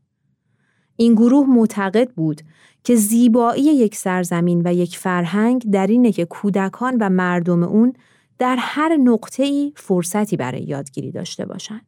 این 1.01 1.15
گروه 1.15 1.47
معتقد 1.47 2.11
بود 2.11 2.43
که 2.85 2.97
زیبایی 2.97 3.63
یک 3.63 3.97
سرزمین 3.97 4.63
و 4.65 4.75
یک 4.75 4.99
فرهنگ 4.99 5.71
در 5.71 5.87
اینه 5.87 6.13
که 6.13 6.25
کودکان 6.25 6.97
و 7.01 7.09
مردم 7.09 7.63
اون 7.63 7.93
در 8.39 8.57
هر 8.59 8.97
نقطه 8.97 9.43
ای 9.43 9.73
فرصتی 9.77 10.37
برای 10.37 10.63
یادگیری 10.63 11.11
داشته 11.11 11.47
باشند. 11.47 11.88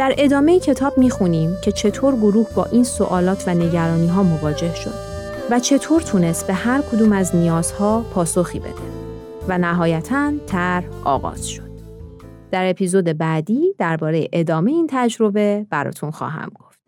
در 0.00 0.14
ادامه 0.18 0.58
کتاب 0.58 0.98
می‌خونیم 0.98 1.56
که 1.64 1.72
چطور 1.72 2.16
گروه 2.16 2.46
با 2.56 2.64
این 2.64 2.84
سوالات 2.84 3.44
و 3.46 3.54
نگرانی 3.54 4.08
ها 4.08 4.22
مواجه 4.22 4.74
شد 4.74 4.94
و 5.50 5.58
چطور 5.58 6.00
تونست 6.00 6.46
به 6.46 6.52
هر 6.52 6.80
کدوم 6.80 7.12
از 7.12 7.36
نیازها 7.36 8.04
پاسخی 8.14 8.58
بده 8.58 8.70
و 9.48 9.58
نهایتا 9.58 10.32
تر 10.46 10.84
آغاز 11.04 11.48
شد. 11.48 11.70
در 12.50 12.70
اپیزود 12.70 13.04
بعدی 13.04 13.74
درباره 13.78 14.28
ادامه 14.32 14.70
این 14.70 14.86
تجربه 14.90 15.66
براتون 15.70 16.10
خواهم 16.10 16.48
گفت. 16.60 16.80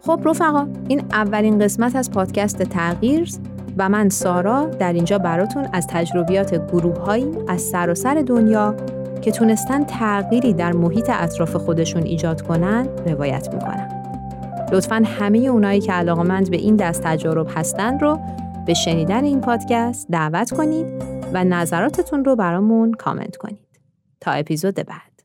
خب 0.00 0.20
رفقا 0.24 0.68
این 0.88 1.00
اولین 1.12 1.58
قسمت 1.58 1.96
از 1.96 2.10
پادکست 2.10 2.62
تغییر 2.62 3.28
و 3.76 3.88
من 3.88 4.08
سارا 4.08 4.64
در 4.64 4.92
اینجا 4.92 5.18
براتون 5.18 5.68
از 5.72 5.86
تجربیات 5.86 6.54
گروههایی 6.72 7.26
از 7.48 7.62
سراسر 7.62 8.14
سر 8.14 8.22
دنیا 8.26 8.74
که 9.22 9.30
تونستن 9.30 9.84
تغییری 9.84 10.52
در 10.52 10.72
محیط 10.72 11.10
اطراف 11.10 11.56
خودشون 11.56 12.02
ایجاد 12.02 12.42
کنن 12.42 12.88
روایت 13.06 13.54
می‌کنم. 13.54 13.88
لطفا 14.72 15.02
همه 15.18 15.38
اونایی 15.38 15.80
که 15.80 15.92
علاقمند 15.92 16.50
به 16.50 16.56
این 16.56 16.76
دست 16.76 17.02
تجارب 17.02 17.48
هستن 17.56 17.98
رو 17.98 18.18
به 18.66 18.74
شنیدن 18.74 19.24
این 19.24 19.40
پادکست 19.40 20.06
دعوت 20.10 20.50
کنید 20.50 20.86
و 21.32 21.44
نظراتتون 21.44 22.24
رو 22.24 22.36
برامون 22.36 22.92
کامنت 22.92 23.36
کنید. 23.36 23.66
تا 24.20 24.30
اپیزود 24.30 24.74
بعد. 24.74 25.15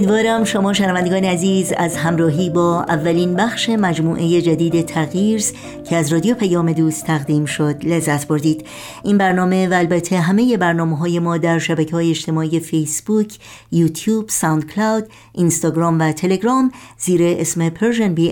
امیدوارم 0.00 0.44
شما 0.44 0.72
شنوندگان 0.72 1.24
عزیز 1.24 1.72
از 1.76 1.96
همراهی 1.96 2.50
با 2.50 2.84
اولین 2.88 3.34
بخش 3.34 3.68
مجموعه 3.68 4.42
جدید 4.42 4.86
تغییرز 4.86 5.52
که 5.88 5.96
از 5.96 6.12
رادیو 6.12 6.34
پیام 6.34 6.72
دوست 6.72 7.06
تقدیم 7.06 7.44
شد 7.44 7.84
لذت 7.84 8.28
بردید. 8.28 8.66
این 9.04 9.18
برنامه 9.18 9.68
و 9.68 9.74
البته 9.74 10.20
همه 10.20 10.56
برنامه 10.56 10.98
های 10.98 11.18
ما 11.18 11.38
در 11.38 11.58
شبکه 11.58 11.92
های 11.92 12.10
اجتماعی 12.10 12.60
فیسبوک، 12.60 13.38
یوتیوب، 13.72 14.28
SoundCloud، 14.28 15.06
اینستاگرام 15.32 16.00
و 16.00 16.12
تلگرام 16.12 16.72
زیر 16.98 17.20
اسم 17.22 17.72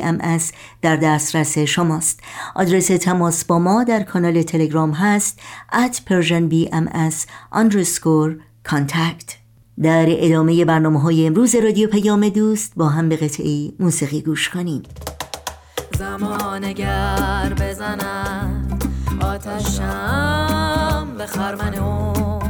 BMS 0.02 0.52
در 0.83 0.96
دسترس 0.96 1.59
شماست. 1.59 2.20
آدرس 2.54 2.87
تماس 2.87 3.44
با 3.44 3.59
ما 3.59 3.85
در 3.85 4.02
کانال 4.02 4.42
تلگرام 4.42 4.92
هست 4.92 5.40
at 5.72 5.94
persianbms 6.11 7.26
underscore 7.54 8.33
contact. 8.68 9.47
در 9.82 10.06
ادامه 10.08 10.64
برنامه 10.64 11.00
های 11.00 11.26
امروز 11.26 11.54
رادیو 11.54 11.88
پیام 11.88 12.28
دوست 12.28 12.72
با 12.76 12.88
هم 12.88 13.08
به 13.08 13.16
قطعی 13.16 13.72
موسیقی 13.80 14.22
گوش 14.22 14.48
کنیم. 14.48 14.82
زمان 15.98 16.72
گر 16.72 17.52
بزنم 17.60 18.68
آتشم 19.20 21.06
به 21.18 21.26
خرمن 21.26 21.74
عمر. 21.74 22.48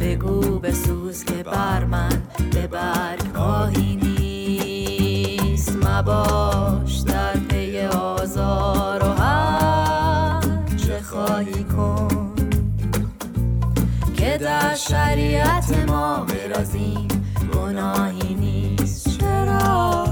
بگو 0.00 0.58
بسوز 0.58 1.24
که 1.24 1.42
بر 1.42 1.84
من 1.84 2.22
به 2.52 2.66
برگ 2.66 3.36
آهی 3.36 3.96
نیست 3.96 5.76
مباش 5.76 6.67
شریعت 15.18 15.88
ما 15.88 16.26
برازیم. 16.28 17.08
گناهی 17.54 18.34
نیست. 18.34 19.18
چرا؟ 19.18 20.04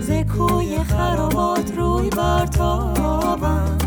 زکوی 0.00 0.78
خرابات 0.84 1.72
روی 1.76 2.10
برتابم 2.10 3.78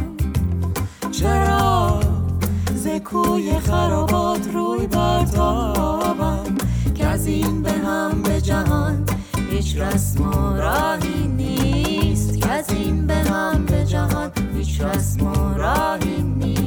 چرا؟ 1.12 2.00
زکوی 2.76 3.60
خرابات 3.60 4.50
روی 4.54 4.88
برتابم 4.88 6.56
که 6.96 7.06
از 7.06 7.28
این 7.28 7.62
به 7.62 7.72
هم 7.72 8.22
به 8.22 8.42
جهان 8.42 9.06
هیچ 9.52 9.78
رسم 9.78 10.30
و 10.30 10.54
راهی 10.58 11.28
نیست. 11.28 12.38
که 12.38 12.50
از 12.50 12.72
این 12.72 13.08
به 13.08 13.16
هم 13.16 13.66
به 13.66 13.86
جهان 13.86 14.32
هیچ 14.58 14.82
رسم 14.82 15.28
و 15.28 15.54
راهی 15.54 16.22
نیست. 16.22 16.59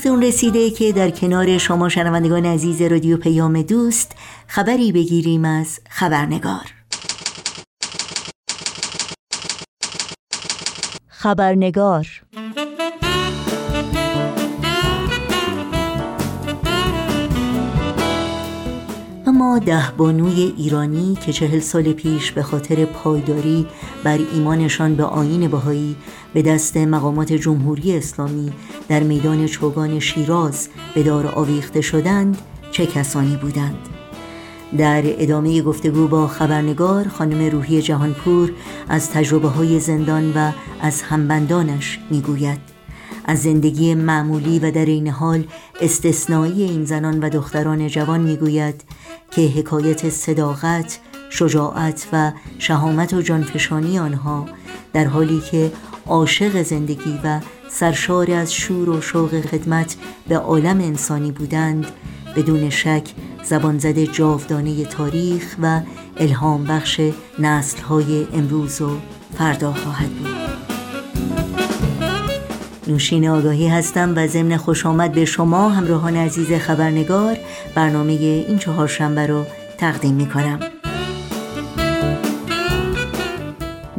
وقت 0.00 0.06
اون 0.06 0.22
رسیده 0.22 0.70
که 0.70 0.92
در 0.92 1.10
کنار 1.10 1.58
شما 1.58 1.88
شنوندگان 1.88 2.46
عزیز 2.46 2.82
رادیو 2.82 3.16
پیام 3.16 3.62
دوست 3.62 4.12
خبری 4.46 4.92
بگیریم 4.92 5.44
از 5.44 5.80
خبرنگار. 5.90 6.74
خبرنگار 11.08 12.06
ده 19.58 19.90
بانوی 19.96 20.54
ایرانی 20.56 21.18
که 21.26 21.32
چهل 21.32 21.58
سال 21.58 21.92
پیش 21.92 22.32
به 22.32 22.42
خاطر 22.42 22.84
پایداری 22.84 23.66
بر 24.04 24.18
ایمانشان 24.32 24.94
به 24.94 25.04
آین 25.04 25.48
بهایی 25.48 25.96
به 26.34 26.42
دست 26.42 26.76
مقامات 26.76 27.32
جمهوری 27.32 27.96
اسلامی 27.96 28.52
در 28.88 29.02
میدان 29.02 29.46
چوگان 29.46 29.98
شیراز 29.98 30.68
به 30.94 31.02
دار 31.02 31.26
آویخته 31.26 31.80
شدند 31.80 32.38
چه 32.70 32.86
کسانی 32.86 33.36
بودند؟ 33.36 33.88
در 34.78 35.02
ادامه 35.04 35.62
گفتگو 35.62 36.08
با 36.08 36.26
خبرنگار 36.26 37.08
خانم 37.08 37.50
روحی 37.50 37.82
جهانپور 37.82 38.52
از 38.88 39.10
تجربه 39.10 39.48
های 39.48 39.80
زندان 39.80 40.32
و 40.32 40.52
از 40.80 41.02
همبندانش 41.02 41.98
می‌گوید. 42.10 42.79
از 43.30 43.42
زندگی 43.42 43.94
معمولی 43.94 44.58
و 44.58 44.70
در 44.70 44.84
این 44.84 45.08
حال 45.08 45.44
استثنایی 45.80 46.62
این 46.62 46.84
زنان 46.84 47.20
و 47.20 47.28
دختران 47.28 47.88
جوان 47.88 48.20
می‌گوید 48.20 48.84
که 49.30 49.42
حکایت 49.42 50.08
صداقت، 50.08 50.98
شجاعت 51.30 52.06
و 52.12 52.32
شهامت 52.58 53.14
و 53.14 53.22
جانفشانی 53.22 53.98
آنها 53.98 54.46
در 54.92 55.04
حالی 55.04 55.40
که 55.50 55.72
عاشق 56.06 56.62
زندگی 56.62 57.20
و 57.24 57.40
سرشار 57.70 58.30
از 58.30 58.54
شور 58.54 58.88
و 58.88 59.00
شوق 59.00 59.40
خدمت 59.40 59.96
به 60.28 60.38
عالم 60.38 60.80
انسانی 60.80 61.32
بودند 61.32 61.86
بدون 62.36 62.70
شک 62.70 63.04
زبان 63.44 63.78
زده 63.78 64.06
جاودانه 64.06 64.84
تاریخ 64.84 65.56
و 65.62 65.80
الهام 66.16 66.64
بخش 66.64 67.00
نسل 67.38 67.82
های 67.82 68.26
امروز 68.32 68.80
و 68.80 68.90
فردا 69.38 69.72
خواهد 69.72 70.10
بود. 70.10 70.49
نوشین 72.90 73.28
آگاهی 73.28 73.68
هستم 73.68 74.12
و 74.16 74.26
ضمن 74.26 74.56
خوش 74.56 74.86
آمد 74.86 75.12
به 75.12 75.24
شما 75.24 75.68
همراهان 75.68 76.16
عزیز 76.16 76.52
خبرنگار 76.52 77.36
برنامه 77.74 78.12
این 78.12 78.58
چهارشنبه 78.58 79.26
رو 79.26 79.44
تقدیم 79.78 80.14
می 80.14 80.28
کنم 80.28 80.60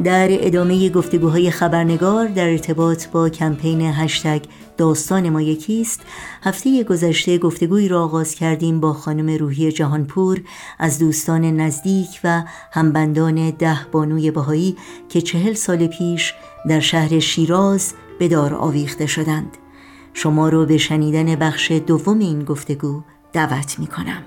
در 0.04 0.28
ادامه 0.30 0.88
گفتگوهای 0.88 1.50
خبرنگار 1.50 2.26
در 2.26 2.48
ارتباط 2.48 3.06
با 3.08 3.28
کمپین 3.28 3.80
هشتگ 3.80 4.42
داستان 4.76 5.30
ما 5.30 5.42
یکیست 5.42 6.00
هفته 6.42 6.84
گذشته 6.84 7.38
گفتگوی 7.38 7.88
را 7.88 8.04
آغاز 8.04 8.34
کردیم 8.34 8.80
با 8.80 8.92
خانم 8.92 9.38
روحی 9.38 9.72
جهانپور 9.72 10.40
از 10.78 10.98
دوستان 10.98 11.44
نزدیک 11.44 12.20
و 12.24 12.42
همبندان 12.72 13.50
ده 13.50 13.78
بانوی 13.92 14.30
بهایی 14.30 14.76
که 15.08 15.20
چهل 15.20 15.52
سال 15.52 15.86
پیش 15.86 16.34
در 16.68 16.80
شهر 16.80 17.18
شیراز 17.18 17.94
به 18.18 18.28
دار 18.28 18.54
آویخته 18.54 19.06
شدند. 19.06 19.56
شما 20.14 20.48
رو 20.48 20.66
به 20.66 20.78
شنیدن 20.78 21.36
بخش 21.36 21.70
دوم 21.70 22.18
این 22.18 22.44
گفتگو 22.44 23.02
دعوت 23.32 23.78
می 23.78 23.86
کنم 23.86 24.22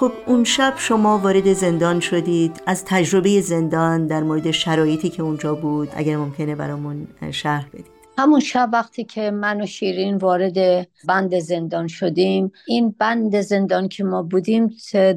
خب 0.00 0.12
اون 0.26 0.44
شب 0.44 0.74
شما 0.76 1.18
وارد 1.18 1.52
زندان 1.52 2.00
شدید. 2.00 2.62
از 2.66 2.84
تجربه 2.84 3.40
زندان 3.40 4.06
در 4.06 4.22
مورد 4.22 4.50
شرایطی 4.50 5.08
که 5.08 5.22
اونجا 5.22 5.54
بود 5.54 5.88
اگر 5.94 6.16
ممکنه 6.16 6.54
برامون 6.54 7.06
شرح 7.30 7.66
بدید. 7.72 7.99
همون 8.20 8.40
شب 8.40 8.70
وقتی 8.72 9.04
که 9.04 9.30
من 9.30 9.62
و 9.62 9.66
شیرین 9.66 10.16
وارد 10.16 10.88
بند 11.04 11.38
زندان 11.38 11.88
شدیم 11.88 12.52
این 12.66 12.94
بند 12.98 13.40
زندان 13.40 13.88
که 13.88 14.04
ما 14.04 14.22
بودیم 14.22 14.70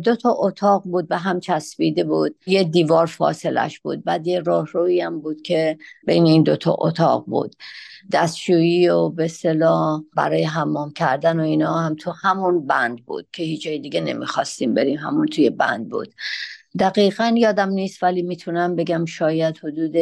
دو 0.04 0.16
تا 0.16 0.36
اتاق 0.39 0.84
بود 0.84 1.08
به 1.08 1.18
هم 1.18 1.39
چسبیده 1.39 2.04
بود. 2.04 2.36
یه 2.48 2.63
دیوار 2.63 3.06
فاصلش 3.06 3.80
بود 3.80 4.04
بعد 4.04 4.28
یه 4.28 4.39
راهرویی 4.39 5.02
هم 5.02 5.22
بود 5.22 5.42
که 5.42 5.78
بین 6.08 6.26
این 6.26 6.44
دو 6.44 6.56
تا 6.56 6.76
اتاق 6.80 7.26
بود. 7.26 7.56
دستشویی 8.12 8.89
و 8.89 9.10
به 9.10 9.28
صلاح 9.28 10.02
برای 10.16 10.44
حمام 10.44 10.92
کردن 10.94 11.39
و 11.39 11.44
اینا 11.44 11.74
هم 11.74 11.96
تو 11.96 12.12
همون 12.12 12.68
بند 12.68 13.06
بود 13.06 13.28
که 13.34 13.44
هیچ 13.44 13.63
جای 13.63 13.80
دیگه 13.80 14.02
نمی‌خواستیم 14.02 14.74
بریم 14.74 14.98
همون 15.00 15.28
توی 15.28 15.50
بند 15.50 15.89
بود. 15.89 16.13
دقیقا 16.80 17.36
یادم 17.38 17.70
نیست 17.70 18.04
ولی 18.04 18.22
می‌تونم 18.22 18.76
بگم 18.76 19.06
شاید 19.06 19.58
حدود 19.58 19.96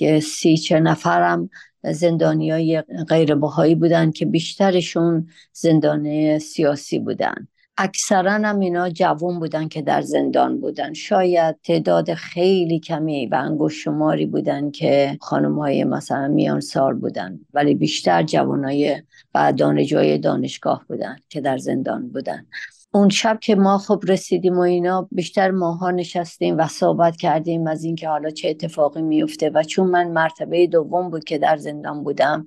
یه 0.00 0.20
سی 0.20 0.56
چه 0.56 0.80
نفرم 0.80 1.50
زندانی 1.82 2.50
های 2.50 2.82
غیر 3.08 3.34
بهایی 3.34 3.74
بودن 3.74 4.10
که 4.10 4.26
بیشترشون 4.26 5.28
زندانه 5.52 6.38
سیاسی 6.38 6.98
بودن. 6.98 7.48
اکثرا 7.80 8.32
هم 8.32 8.60
اینا 8.60 8.90
جوان 8.90 9.38
بودن 9.38 9.68
که 9.68 9.82
در 9.82 10.02
زندان 10.02 10.60
بودن. 10.60 10.92
شاید 10.92 11.56
تعداد 11.62 12.14
خیلی 12.14 12.80
کمی 12.80 13.26
و 13.26 13.34
انگوش 13.34 13.84
شماری 13.84 14.26
بودن 14.26 14.70
که 14.70 15.18
خانم 15.20 15.58
های 15.58 15.84
مثلا 15.84 16.28
میان 16.28 16.60
سال 16.60 16.94
بودن 16.94 17.40
ولی 17.54 17.74
بیشتر 17.74 18.22
جوان 18.22 18.64
های 18.64 19.02
و 19.34 19.52
دانشجوی 19.52 20.18
دانشگاه 20.18 20.84
بودن 20.88 21.16
که 21.28 21.40
در 21.40 21.58
زندان 21.58 22.08
بودن. 22.08 22.46
اون 22.90 23.08
شب 23.08 23.38
که 23.40 23.54
ما 23.54 23.78
خب 23.78 24.00
رسیدیم 24.08 24.58
و 24.58 24.60
اینا 24.60 25.08
بیشتر 25.12 25.50
ماها 25.50 25.90
نشستیم 25.90 26.58
و 26.58 26.66
صحبت 26.68 27.16
کردیم 27.16 27.66
از 27.66 27.84
اینکه 27.84 28.08
حالا 28.08 28.30
چه 28.30 28.48
اتفاقی 28.48 29.02
میفته. 29.02 29.50
و 29.54 29.62
چون 29.62 29.86
من 29.86 30.08
مرتبه 30.10 30.66
دوم 30.66 31.10
بود 31.10 31.24
که 31.24 31.38
در 31.38 31.56
زندان 31.56 32.04
بودم 32.04 32.46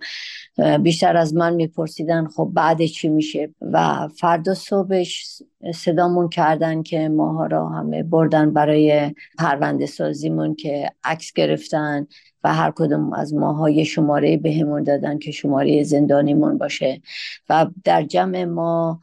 بیشتر 0.83 1.17
از 1.17 1.33
من 1.33 1.53
میپرسیدن 1.53 2.27
خب 2.27 2.51
بعد 2.53 2.85
چی 2.85 3.09
میشه؟ 3.09 3.49
و 3.61 4.07
فردا 4.07 4.53
صبحش 4.53 5.41
صدامون 5.73 6.29
کردن 6.29 6.83
که 6.83 7.09
ماها 7.09 7.45
را 7.45 7.69
همه 7.69 8.03
بردن 8.03 8.53
برای 8.53 9.15
پرونده 9.37 9.85
سازیمون 9.85 10.55
که 10.55 10.89
عکس 11.03 11.33
گرفتن 11.33 12.07
و 12.43 12.53
هر 12.53 12.71
کدوم 12.75 13.13
از 13.13 13.33
ماها 13.33 13.69
یه 13.69 13.83
شماره 13.83 14.37
بهمون 14.37 14.83
دادن 14.83 15.19
که 15.19 15.31
شماره 15.31 15.83
زندانیمون 15.83 16.57
باشه. 16.57 17.01
و 17.49 17.67
در 17.83 18.03
جمع 18.03 18.43
ما 18.45 18.99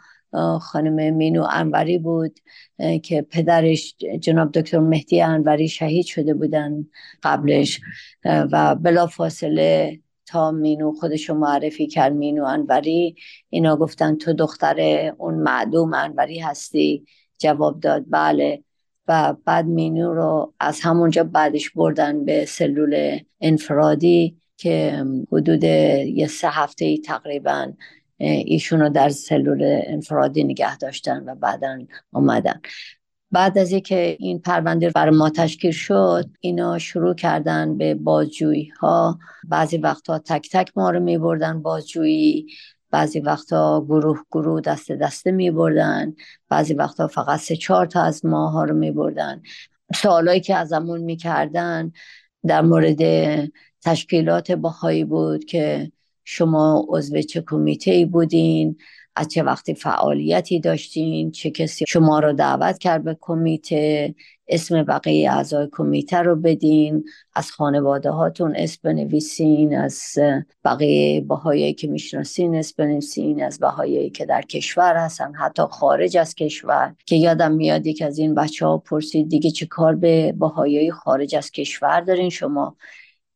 خانم 0.60 1.14
مینو 1.14 1.46
انوری 1.50 1.98
بود 1.98 2.38
که 3.02 3.22
پدرش 3.22 3.94
جناب 4.20 4.52
دکتر 4.52 4.78
مهدی 4.78 5.22
انوری 5.22 5.68
شهید 5.68 6.06
شده 6.06 6.34
بودن 6.34 6.86
قبلش. 7.22 7.80
و 8.24 8.74
بلا 8.74 9.06
فاصله 9.06 10.00
تا 10.26 10.50
مینو 10.50 10.92
خودشو 10.92 11.34
معرفی 11.34 11.86
کرد 11.86 12.12
مینو 12.12 12.44
انوری. 12.44 13.16
اینا 13.50 13.76
گفتن 13.76 14.16
تو 14.16 14.32
دختر 14.32 15.10
اون 15.18 15.34
معدوم 15.34 15.94
انوری 15.94 16.38
هستی؟ 16.38 17.06
جواب 17.38 17.80
داد 17.80 18.04
بله. 18.08 18.62
و 19.08 19.34
بعد 19.44 19.66
مینو 19.66 20.14
رو 20.14 20.54
از 20.60 20.80
همونجا 20.80 21.24
بعدش 21.24 21.70
بردن 21.70 22.24
به 22.24 22.44
سلول 22.44 23.18
انفرادی 23.40 24.36
که 24.56 25.04
حدود 25.32 25.64
یه 25.64 26.26
سه 26.26 26.48
هفته 26.48 26.84
ای 26.84 26.98
تقریبا 26.98 27.72
ایشون 28.18 28.80
رو 28.80 28.88
در 28.88 29.08
سلول 29.08 29.82
انفرادی 29.86 30.44
نگه 30.44 30.76
داشتن 30.76 31.24
و 31.26 31.34
بعدا 31.34 31.78
آمدن 32.12 32.60
بعد 33.30 33.58
از 33.58 33.72
اینکه 33.72 34.16
این 34.20 34.38
پرونده 34.38 34.90
بر 34.90 35.10
ما 35.10 35.30
تشکیل 35.30 35.70
شد 35.70 36.30
اینا 36.40 36.78
شروع 36.78 37.14
کردن 37.14 37.78
به 37.78 37.94
بازجویی 37.94 38.72
ها 38.80 39.18
بعضی 39.48 39.78
وقتها 39.78 40.18
تک 40.18 40.48
تک 40.52 40.72
ما 40.76 40.90
رو 40.90 41.00
می 41.00 41.18
بردن 41.18 41.62
بازجویی 41.62 42.46
بعضی 42.90 43.20
وقتا 43.20 43.84
گروه 43.88 44.18
گروه 44.30 44.60
دست 44.60 44.92
دسته 44.92 45.30
می 45.30 45.50
بردن 45.50 46.14
بعضی 46.48 46.74
وقتا 46.74 47.06
فقط 47.06 47.40
سه 47.40 47.56
چهار 47.56 47.86
تا 47.86 48.02
از 48.02 48.26
ماها 48.26 48.64
رو 48.64 48.74
می 48.74 48.90
بردن 48.90 49.42
سوالایی 49.94 50.40
که 50.40 50.56
ازمون 50.56 51.00
می‌کردن 51.00 51.92
در 52.46 52.62
مورد 52.62 53.00
تشکیلات 53.84 54.52
باهایی 54.52 55.04
بود 55.04 55.44
که 55.44 55.92
شما 56.30 56.86
عضو 56.88 57.20
چه 57.20 57.44
کمیته 57.46 57.90
ای 57.90 58.04
بودین؟ 58.04 58.76
از 59.16 59.28
چه 59.28 59.42
وقتی 59.42 59.74
فعالیتی 59.74 60.60
داشتین؟ 60.60 61.30
چه 61.30 61.50
کسی 61.50 61.84
شما 61.88 62.18
رو 62.20 62.32
دعوت 62.32 62.78
کرد 62.78 63.04
به 63.04 63.16
کمیته؟ 63.20 64.14
اسم 64.48 64.82
بقیه 64.82 65.32
اعضای 65.32 65.68
کمیته 65.72 66.16
رو 66.16 66.36
بدین. 66.36 67.04
از 67.34 67.50
خانواده 67.50 68.10
هاتون 68.10 68.56
اسم 68.56 68.80
بنویسین. 68.82 69.76
از 69.76 70.18
بقیه 70.64 71.20
بهایی 71.20 71.74
که 71.74 71.88
می‌شناسین 71.88 72.54
اسم 72.54 72.74
بنویسین. 72.78 73.42
از 73.42 73.58
بهایی 73.58 74.10
که 74.10 74.26
در 74.26 74.42
کشور 74.42 74.96
هستن. 74.96 75.34
حتی 75.34 75.62
خارج 75.70 76.16
از 76.16 76.34
کشور. 76.34 76.94
که 77.06 77.16
یادم 77.16 77.52
میاد 77.52 77.86
یک 77.86 78.02
از 78.02 78.18
این 78.18 78.34
بچه 78.34 78.66
ها 78.66 78.78
پرسید 78.78 79.28
دیگه 79.28 79.50
چه 79.50 79.66
کار 79.66 79.94
به 79.94 80.32
بهایی 80.32 80.90
خارج 80.90 81.36
از 81.36 81.50
کشور 81.50 82.00
دارین 82.00 82.30
شما؟ 82.30 82.76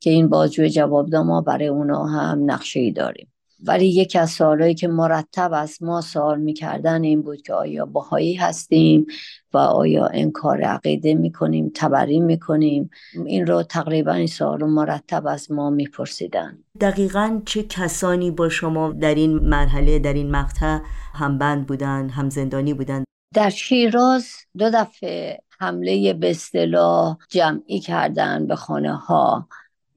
که 0.02 0.10
این 0.10 0.28
بازجوی 0.28 0.70
جوابدا 0.70 1.22
ما 1.22 1.40
برای 1.40 1.68
اونا 1.68 2.04
هم 2.04 2.50
نقشه 2.50 2.80
ای 2.80 2.92
داریم. 2.92 3.28
ولی 3.66 3.88
یکی 3.88 4.18
از 4.18 4.30
سوالایی 4.30 4.74
که 4.74 4.88
مرتب 4.88 5.50
از 5.52 5.82
ما 5.82 6.00
سوال 6.00 6.40
می‌کردن 6.40 7.02
این 7.02 7.22
بود 7.22 7.42
که 7.42 7.54
آیا 7.54 7.86
باهایی 7.86 8.34
هستیم 8.34 9.06
و 9.54 9.58
آیا 9.58 10.06
انکار 10.06 10.60
عقیده 10.60 11.14
می‌کنیم 11.14 11.72
تبری 11.74 12.20
می‌کنیم؟ 12.20 12.90
این 13.26 13.46
رو 13.46 13.62
تقریبا 13.62 14.12
این 14.12 14.26
سوال 14.26 14.60
رو 14.60 14.66
مرتب 14.66 15.26
از 15.26 15.50
ما 15.50 15.70
میپرسیدن. 15.70 16.58
دقیقا 16.80 17.40
چه 17.46 17.62
کسانی 17.62 18.30
با 18.30 18.48
شما 18.48 18.92
در 18.92 19.14
این 19.14 19.38
مرحله 19.38 19.98
در 19.98 20.14
این 20.14 20.30
مقطع 20.30 20.78
هم 21.14 21.38
بند 21.38 21.66
بودن 21.66 22.08
هم 22.08 22.30
زندانی 22.30 22.74
بودن؟ 22.74 23.04
در 23.34 23.50
شیراز 23.50 24.26
دو 24.58 24.70
دفعه 24.70 25.38
حمله 25.60 26.12
به 26.12 26.30
اصطلاح 26.30 27.16
جمعی 27.28 27.80
کردن 27.80 28.46
به 28.46 28.56
خانه 28.56 28.96
ها 28.96 29.48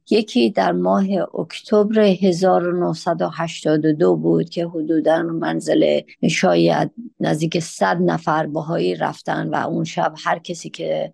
یکی 0.09 0.49
در 0.49 0.71
ماه 0.71 1.05
اکتبر 1.39 1.99
1982 1.99 4.15
بود 4.15 4.49
که 4.49 4.67
حدودا 4.67 5.23
منزل 5.23 6.01
شاید 6.29 6.91
نزدیک 7.19 7.59
صد 7.59 7.97
نفر 8.01 8.47
باهایی 8.47 8.95
رفتن 8.95 9.49
و 9.49 9.55
اون 9.55 9.83
شب 9.83 10.13
هر 10.25 10.39
کسی 10.39 10.69
که 10.69 11.13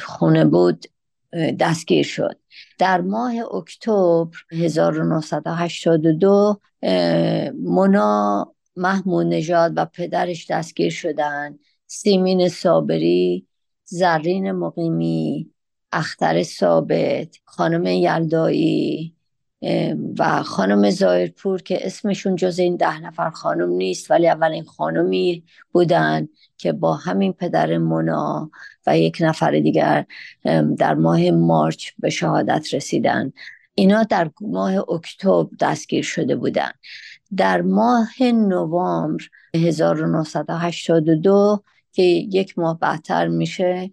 خونه 0.00 0.44
بود 0.44 0.86
دستگیر 1.60 2.04
شد. 2.04 2.38
در 2.78 3.00
ماه 3.00 3.32
اکتبر 3.54 4.36
1982 4.52 6.60
مونا 7.62 8.52
محمود 8.76 9.26
نژاد 9.26 9.72
و 9.76 9.84
پدرش 9.84 10.50
دستگیر 10.50 10.90
شدن. 10.90 11.58
سیمین 11.86 12.48
صابری 12.48 13.46
زرین 13.84 14.52
مقیمی 14.52 15.51
اختر 15.92 16.42
ثابت 16.42 17.36
خانم 17.44 17.86
یلدایی 17.86 19.14
و 20.18 20.42
خانم 20.42 20.90
زایرپور 20.90 21.62
که 21.62 21.86
اسمشون 21.86 22.36
جز 22.36 22.58
این 22.58 22.76
ده 22.76 23.00
نفر 23.00 23.30
خانم 23.30 23.68
نیست 23.68 24.10
ولی 24.10 24.28
اولین 24.28 24.64
خانمی 24.64 25.44
بودن 25.72 26.28
که 26.56 26.72
با 26.72 26.94
همین 26.94 27.32
پدر 27.32 27.78
مونا 27.78 28.50
و 28.86 28.98
یک 28.98 29.18
نفر 29.20 29.50
دیگر 29.50 30.06
در 30.78 30.94
ماه 30.94 31.30
مارچ 31.30 31.90
به 31.98 32.10
شهادت 32.10 32.74
رسیدن. 32.74 33.32
اینا 33.74 34.02
در 34.02 34.30
ماه 34.40 34.90
اکتبر 34.90 35.56
دستگیر 35.60 36.04
شده 36.04 36.36
بودن. 36.36 36.70
در 37.36 37.62
ماه 37.62 38.22
نوامبر 38.22 39.24
1982 39.54 41.62
که 41.92 42.02
یک 42.02 42.58
ماه 42.58 42.78
بعدتر 42.78 43.28
میشه 43.28 43.90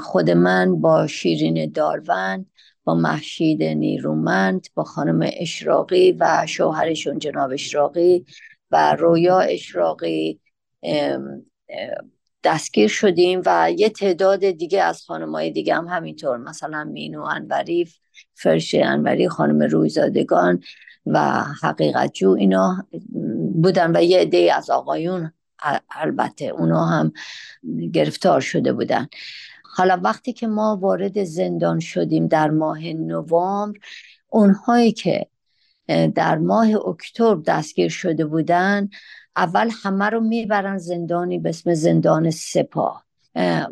خود 0.00 0.30
من 0.30 0.80
با 0.80 1.06
شیرین 1.06 1.72
داروند 1.72 2.46
با 2.84 2.94
محشید 2.94 3.62
نیرومند 3.62 4.66
با 4.74 4.84
خانم 4.84 5.30
اشراقی 5.32 6.12
و 6.12 6.46
شوهرشون 6.48 7.18
جناب 7.18 7.50
اشراقی 7.52 8.24
و 8.70 8.96
رویا 8.98 9.38
اشراقی 9.40 10.40
دستگیر 12.44 12.88
شدیم 12.88 13.42
و 13.46 13.72
یه 13.76 13.88
تعداد 13.88 14.50
دیگه 14.50 14.82
از 14.82 15.04
خانمای 15.06 15.50
دیگه 15.50 15.74
هم 15.74 15.88
همینطور 15.88 16.36
مثلا 16.36 16.84
مینو 16.84 17.22
انوری 17.22 17.88
فرش 18.34 18.74
انوری 18.74 19.28
خانم 19.28 19.62
رویزادگان 19.62 20.62
و 21.06 21.44
حقیقت 21.62 22.12
جو 22.12 22.30
اینا 22.30 22.86
بودن 23.62 23.96
و 23.96 24.02
یه 24.02 24.18
عده 24.18 24.54
از 24.54 24.70
آقایون 24.70 25.32
البته 25.90 26.44
اونا 26.44 26.86
هم 26.86 27.12
گرفتار 27.92 28.40
شده 28.40 28.72
بودن. 28.72 29.06
حالا 29.64 30.00
وقتی 30.04 30.32
که 30.32 30.46
ما 30.46 30.76
وارد 30.76 31.24
زندان 31.24 31.80
شدیم 31.80 32.26
در 32.26 32.50
ماه 32.50 32.84
نوامبر 32.92 33.78
اونهایی 34.28 34.92
که 34.92 35.26
در 36.14 36.38
ماه 36.38 36.88
اکتبر 36.88 37.42
دستگیر 37.46 37.88
شده 37.88 38.24
بودن 38.24 38.88
اول 39.36 39.70
همه 39.82 40.04
رو 40.04 40.20
می‌برن 40.20 40.78
زندانی 40.78 41.38
به 41.38 41.48
اسم 41.48 41.74
زندان 41.74 42.30
سپاه. 42.30 43.04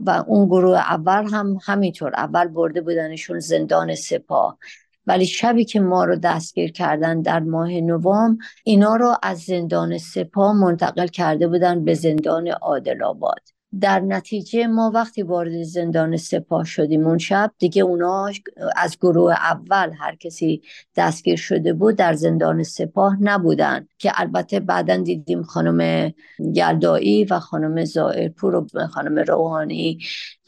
و 0.06 0.24
اون 0.26 0.46
گروه 0.46 0.78
اول 0.78 1.28
هم 1.32 1.58
همینطور 1.62 2.12
اول 2.14 2.48
برده 2.48 2.80
بودنشون 2.80 3.38
زندان 3.38 3.94
سپاه. 3.94 4.58
ولی 5.10 5.26
شبی 5.26 5.64
که 5.64 5.80
ما 5.80 6.04
رو 6.04 6.16
دستگیر 6.16 6.72
کردن 6.72 7.22
در 7.22 7.40
ماه 7.40 7.70
نوام 7.70 8.38
اینا 8.64 8.96
رو 8.96 9.16
از 9.22 9.38
زندان 9.38 9.98
سپاه 9.98 10.52
منتقل 10.52 11.06
کرده 11.06 11.48
بودن 11.48 11.84
به 11.84 11.94
زندان 11.94 12.48
عادل 12.48 13.02
آباد. 13.02 13.40
در 13.80 14.00
نتیجه 14.00 14.66
ما 14.66 14.90
وقتی 14.94 15.22
وارد 15.22 15.62
زندان 15.62 16.16
سپاه 16.16 16.64
شدیم 16.64 17.06
اون 17.06 17.18
شب 17.18 17.52
دیگه 17.58 17.82
اونا 17.82 18.30
از 18.76 18.96
گروه 18.98 19.32
اول 19.32 19.92
هر 19.98 20.14
کسی 20.14 20.62
دستگیر 20.96 21.36
شده 21.36 21.72
بود 21.72 21.96
در 21.96 22.12
زندان 22.12 22.62
سپاه 22.62 23.16
نبودن 23.22 23.86
که 23.98 24.12
البته 24.14 24.60
بعدا 24.60 24.96
دیدیم 24.96 25.42
خانم 25.42 26.12
گلدایی 26.54 27.24
و 27.24 27.38
خانم 27.38 27.84
زائرپور 27.84 28.54
و 28.54 28.86
خانم 28.86 29.18
روحانی 29.18 29.98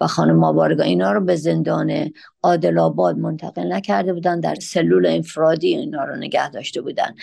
و 0.00 0.06
خانم 0.06 0.36
مابارگا 0.36 0.84
اینا 0.84 1.12
رو 1.12 1.20
به 1.20 1.36
زندان 1.36 2.12
عادل 2.42 2.78
آباد 2.78 3.18
منتقل 3.18 3.72
نکرده 3.72 4.12
بودن 4.12 4.40
در 4.40 4.54
سلول 4.54 5.06
انفرادی 5.06 5.76
اینا 5.76 6.04
رو 6.04 6.16
نگه 6.16 6.50
داشته 6.50 6.80
بودن. 6.80 7.14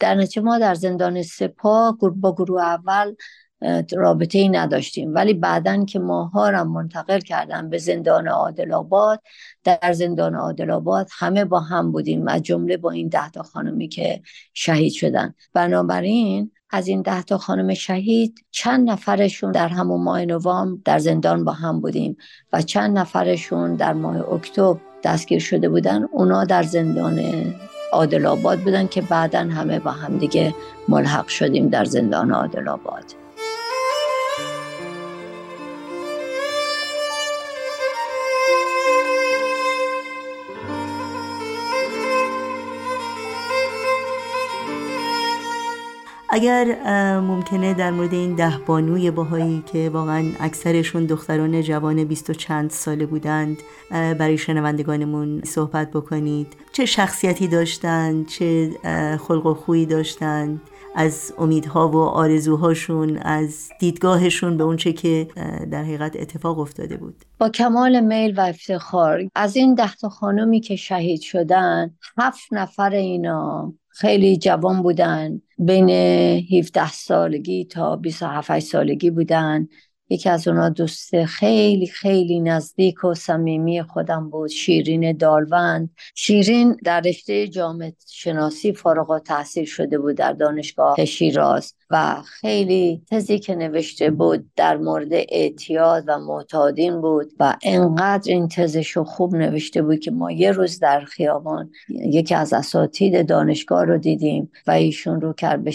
در 0.00 0.14
نتیجه 0.14 0.42
ما 0.42 0.58
در 0.58 0.74
زندان 0.74 1.22
سپاه 1.22 1.98
با 2.00 2.34
گروه 2.34 2.62
اول 2.62 3.14
رابطه 3.92 4.38
ای 4.38 4.48
نداشتیم. 4.48 5.14
ولی 5.14 5.34
بعدا 5.34 5.84
که 5.84 5.98
ماها 5.98 6.50
را 6.50 6.64
منتقل 6.64 7.18
کردن 7.18 7.70
به 7.70 7.78
زندان 7.78 8.28
عادل 8.28 8.72
آباد 8.72 9.22
در 9.64 9.92
زندان 9.92 10.34
عادل 10.34 10.70
آباد 10.70 11.08
همه 11.18 11.44
با 11.44 11.60
هم 11.60 11.92
بودیم 11.92 12.28
از 12.28 12.42
جمله 12.42 12.76
با 12.76 12.90
این 12.90 13.08
ده 13.08 13.30
تا 13.30 13.42
خانمی 13.42 13.88
که 13.88 14.22
شهید 14.54 14.92
شدن. 14.92 15.34
بنابراین 15.54 16.50
از 16.70 16.88
این 16.88 17.02
ده 17.02 17.22
تا 17.22 17.38
خانم 17.38 17.74
شهید 17.74 18.44
چند 18.50 18.90
نفرشون 18.90 19.52
در 19.52 19.68
همون 19.68 20.02
ماه 20.02 20.24
نوام 20.24 20.82
در 20.84 20.98
زندان 20.98 21.44
با 21.44 21.52
هم 21.52 21.80
بودیم 21.80 22.16
و 22.52 22.62
چند 22.62 22.98
نفرشون 22.98 23.76
در 23.76 23.92
ماه 23.92 24.32
اکتبر 24.32 24.80
دستگیر 25.04 25.38
شده 25.38 25.68
بودن 25.68 26.04
اونا 26.12 26.44
در 26.44 26.62
زندان 26.62 27.20
عادل 27.92 28.26
آباد 28.26 28.58
بودن 28.58 28.86
که 28.86 29.02
بعدا 29.02 29.38
همه 29.38 29.78
با 29.78 29.90
هم 29.90 30.18
دیگه 30.18 30.54
ملحق 30.88 31.28
شدیم 31.28 31.68
در 31.68 31.84
زندان 31.84 32.30
عادل 32.32 32.68
آباد 32.68 33.27
اگر 46.30 46.76
ممکنه 47.20 47.74
در 47.74 47.90
مورد 47.90 48.14
این 48.14 48.34
ده 48.34 48.58
بانوی 48.66 49.10
باهایی 49.10 49.62
که 49.72 49.90
واقعا 49.92 50.32
اکثرشون 50.40 51.06
دختران 51.06 51.62
جوان 51.62 52.04
بیست 52.04 52.30
و 52.30 52.34
چند 52.34 52.70
ساله 52.70 53.06
بودند 53.06 53.58
برای 53.90 54.38
شنوندگانمون 54.38 55.42
صحبت 55.44 55.90
بکنید. 55.90 56.56
چه 56.72 56.86
شخصیتی 56.86 57.48
داشتند 57.48 58.26
چه 58.26 58.70
خلق 59.28 59.46
و 59.46 59.54
خویی 59.54 59.86
داشتند 59.86 60.60
از 60.96 61.34
امیدها 61.38 61.88
و 61.88 61.96
آرزوهاشون 61.96 63.16
از 63.16 63.68
دیدگاهشون 63.80 64.56
به 64.56 64.64
اونچه 64.64 64.92
که 64.92 65.28
در 65.70 65.82
حقیقت 65.82 66.16
اتفاق 66.16 66.58
افتاده 66.58 66.96
بود. 66.96 67.14
با 67.38 67.48
کمال 67.48 68.00
میل 68.00 68.38
و 68.38 68.40
افتخار 68.40 69.20
از 69.34 69.56
این 69.56 69.74
ده 69.74 69.94
تا 69.94 70.08
خانمی 70.08 70.60
که 70.60 70.76
شهید 70.76 71.20
شدن 71.20 71.90
هفت 72.18 72.52
نفر 72.52 72.90
اینا 72.90 73.72
خیلی 73.88 74.36
جوان 74.36 74.82
بودن. 74.82 75.40
بین 75.58 75.90
17 75.90 76.92
سالگی 76.92 77.64
تا 77.64 77.96
27 77.96 78.58
سالگی 78.58 79.10
بودن. 79.10 79.68
یکی 80.10 80.28
از 80.28 80.48
اونا 80.48 80.68
دوست 80.68 81.24
خیلی 81.24 81.86
خیلی 81.86 82.40
نزدیک 82.40 83.04
و 83.04 83.14
صمیمی 83.14 83.82
خودم 83.82 84.30
بود 84.30 84.50
شیرین 84.50 85.12
دالوند. 85.16 85.90
شیرین 86.14 86.76
در 86.84 87.00
رشته 87.00 87.48
جامعه 87.48 87.92
شناسی 88.12 88.72
فارغ 88.72 89.18
تحصیل 89.18 89.64
شده 89.64 89.98
بود 89.98 90.16
در 90.16 90.32
دانشگاه 90.32 91.04
شیراز. 91.04 91.74
و 91.90 92.22
خیلی 92.24 93.02
تزی 93.10 93.38
که 93.38 93.54
نوشته 93.54 94.10
بود 94.10 94.50
در 94.56 94.76
مورد 94.76 95.12
اعتیاد 95.12 96.04
و 96.06 96.18
معتادین 96.18 97.00
بود 97.00 97.32
و 97.40 97.56
انقدر 97.62 98.32
این 98.32 98.48
تزش 98.48 98.90
رو 98.90 99.04
خوب 99.04 99.36
نوشته 99.36 99.82
بود 99.82 99.98
که 99.98 100.10
ما 100.10 100.30
یه 100.30 100.52
روز 100.52 100.78
در 100.78 101.00
خیابان 101.00 101.70
یکی 101.88 102.34
از 102.34 102.52
اساتید 102.52 103.28
دانشگاه 103.28 103.84
رو 103.84 103.98
دیدیم 103.98 104.50
و 104.66 104.70
ایشون 104.70 105.20
رو 105.20 105.32
کرد 105.32 105.64
به 105.64 105.70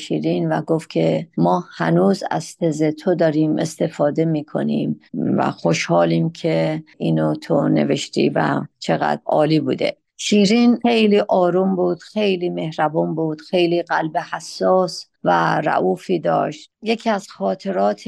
و 0.50 0.62
گفت 0.62 0.90
که 0.90 1.28
ما 1.38 1.64
هنوز 1.78 2.24
از 2.32 2.58
تز 2.58 2.84
تو 2.84 3.16
داریم 3.16 3.58
استفاده 3.58 4.26
می‌کنیم 4.26 5.00
و 5.14 5.52
خوشحالیم 5.52 6.30
که 6.30 6.84
اینو 6.98 7.36
تو 7.36 7.68
نوشتی 7.70 8.30
و 8.30 8.62
چقدر 8.80 9.22
عالی 9.26 9.60
بوده. 9.60 9.98
شیرین 10.26 10.80
خیلی 10.82 11.20
آروم 11.20 11.76
بود 11.76 12.02
خیلی 12.02 12.50
مهربان 12.50 13.16
بود 13.16 13.42
خیلی 13.42 13.84
قلب 13.84 14.18
حساس 14.18 15.06
و 15.24 15.62
رعوفی 15.62 16.20
داشت. 16.20 16.70
یکی 16.82 17.10
از 17.10 17.28
خاطرات 17.28 18.04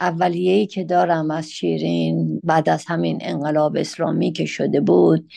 اولیه‌ای 0.00 0.66
که 0.66 0.84
دارم 0.84 1.30
از 1.30 1.50
شیرین 1.50 2.40
بعد 2.44 2.68
از 2.68 2.84
همین 2.86 3.18
انقلاب 3.20 3.76
اسلامی 3.76 4.32
که 4.32 4.44
شده 4.44 4.80
بود 4.80 5.32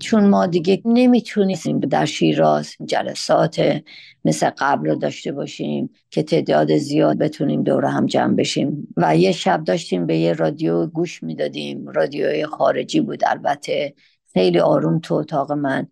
چون 0.00 0.28
ما 0.28 0.46
دیگه 0.46 0.82
نمی‌تونیم 0.84 1.80
در 1.80 2.04
شیراز 2.04 2.74
جلسات 2.84 3.82
مثل 4.24 4.50
قبل 4.58 4.88
رو 4.88 4.94
داشته 4.94 5.32
باشیم 5.32 5.90
که 6.10 6.22
تعداد 6.22 6.76
زیاد 6.76 7.18
بتونیم 7.18 7.62
دور 7.62 7.84
هم 7.84 8.06
جمع 8.06 8.34
بشیم. 8.34 8.88
و 8.96 9.16
یه 9.16 9.32
شب 9.32 9.64
داشتیم 9.64 10.06
به 10.06 10.16
یه 10.16 10.32
رادیو 10.32 10.86
گوش 10.86 11.22
می‌دادیم. 11.22 11.88
رادیوی 11.88 12.46
خارجی 12.46 13.00
بود 13.00 13.22
البته 13.26 13.94
خیلی 14.36 14.58
آروم 14.58 14.98
تو 14.98 15.14
اتاق 15.14 15.52
من. 15.52 15.86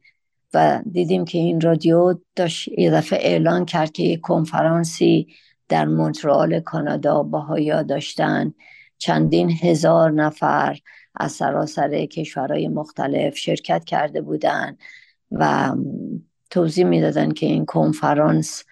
و 0.55 0.83
دیدیم 0.93 1.25
که 1.25 1.39
این 1.39 1.61
رادیو 1.61 2.15
داشت 2.37 2.69
یه 2.69 2.91
دفعه 2.91 3.19
اعلان 3.33 3.65
کرد 3.65 3.93
که 3.93 4.03
یه 4.03 4.17
کنفرانسی 4.17 5.27
در 5.69 5.85
مونترال 5.85 6.61
کانادا 6.61 7.23
باهایا 7.23 7.83
داشتن. 7.83 8.55
چندین 8.99 9.51
هزار 9.51 10.11
نفر 10.11 10.79
از 11.15 11.33
سراسر 11.33 12.07
کشورهای 12.07 12.69
مختلف 12.69 13.37
شرکت 13.37 13.85
کرده 13.85 14.21
بودن 14.21 14.77
و 15.31 15.75
توضیح 16.51 16.85
می‌دادن 16.85 17.31
که 17.31 17.47
این 17.47 17.65
کنفرانس 17.65 18.65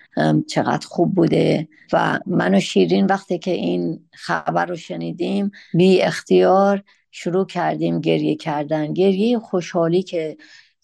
چقدر 0.48 0.87
خوب 0.87 1.14
بوده. 1.14 1.68
و 1.92 2.20
من 2.26 2.54
و 2.54 2.61
شیرین 2.61 3.06
وقتی 3.06 3.38
که 3.38 3.50
این 3.50 4.00
خبر 4.12 4.66
رو 4.66 4.76
شنیدیم 4.76 5.50
بی 5.74 6.02
اختیار 6.02 6.82
شروع 7.12 7.46
کردیم 7.46 8.01
گریه 8.01 8.37
کردن. 8.37 8.92
گریه 8.92 9.38
خوشحالی 9.38 10.03
که 10.03 10.37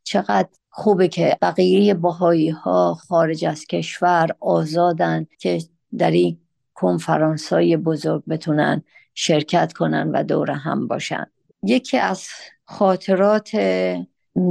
چقدر 0.05 0.49
خوبه 0.71 1.09
که 1.09 1.37
بقیه 1.43 1.95
باهایی 1.95 2.49
ها 2.49 2.95
خارج 2.95 3.45
از 3.45 3.65
کشور 3.65 4.29
آزادن 4.41 5.27
که 5.39 5.59
در 5.99 6.11
این 6.11 6.39
کنفرانس 6.75 7.53
های 7.53 7.77
بزرگ 7.77 8.23
بتونن 8.29 8.83
شرکت 9.15 9.73
کنن 9.73 10.11
و 10.11 10.23
دور 10.23 10.51
هم 10.51 10.89
باشن. 10.89 11.27
یکی 11.63 11.99
از 11.99 12.29
خاطرات 12.65 13.51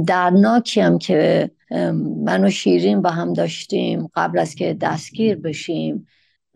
درناکی 0.06 0.80
هم 0.80 0.98
که 0.98 1.50
من 2.24 2.44
و 2.44 2.50
شیرین 2.50 3.02
با 3.02 3.10
هم 3.10 3.32
داشتیم 3.32 4.10
قبل 4.14 4.38
از 4.38 4.54
که 4.54 4.74
دستگیر 4.74 5.36
بشیم 5.36 6.06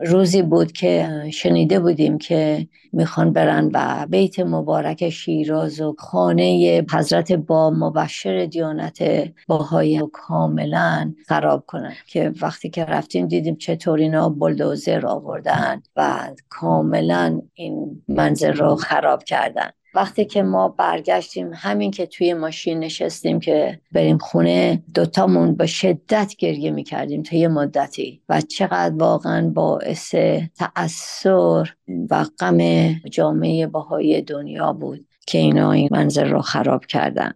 روزی 0.07 0.43
بود 0.43 0.73
که 0.73 1.09
شنیده 1.33 1.81
بودیم 1.81 2.19
که 2.19 2.69
می‌خوان 2.93 3.33
برن 3.33 3.71
و 3.75 4.07
بیت 4.11 4.41
مبارک 4.41 5.11
شیراز 5.11 5.81
و 5.81 5.95
خانه 5.99 6.85
حضرت 6.93 7.33
با 7.33 7.71
مبشر 7.71 8.47
دیانت 8.47 9.03
باهای 9.49 10.03
کاملا 10.13 11.15
خراب 11.29 11.65
کنن. 11.67 11.93
که 12.07 12.33
وقتی 12.43 12.71
که 12.71 12.85
رفتیم 12.85 13.27
دیدیم 13.27 13.57
چطور 13.57 13.99
اینا 13.99 14.29
بلدوزر 14.29 15.07
آوردن 15.07 15.83
و 15.97 16.31
کاملا 16.49 17.43
این 17.55 18.03
منظر 18.09 18.53
رو 18.53 18.77
خراب 18.77 19.25
کردن. 19.25 19.71
وقتی 19.95 20.25
که 20.25 20.43
ما 20.43 20.69
برگشتیم 20.69 21.51
همین 21.55 21.91
که 21.91 22.07
توی 22.07 22.35
ماشین 22.35 22.79
نشستیم 22.79 23.41
که 23.41 23.81
بریم 23.93 24.19
خونه 24.19 24.83
دوتامون 24.95 25.55
به 25.55 25.67
شدت 25.67 26.35
گریه 26.39 26.71
می‌کردیم 26.71 27.23
تا 27.23 27.37
یه 27.37 27.49
مدتی 27.49 28.23
و 28.29 28.41
چقدر 28.41 28.95
واقعا 28.95 29.49
باعث 29.49 30.15
تأثیر 30.59 31.77
و 32.11 32.25
غم 32.39 32.93
جامعه 32.93 33.67
باهای 33.67 34.21
دنیا 34.21 34.73
بود 34.73 35.07
که 35.27 35.39
اینا 35.39 35.73
این 35.73 35.89
منظر 35.93 36.25
رو 36.25 36.41
خراب 36.41 36.87
کردن. 36.87 37.33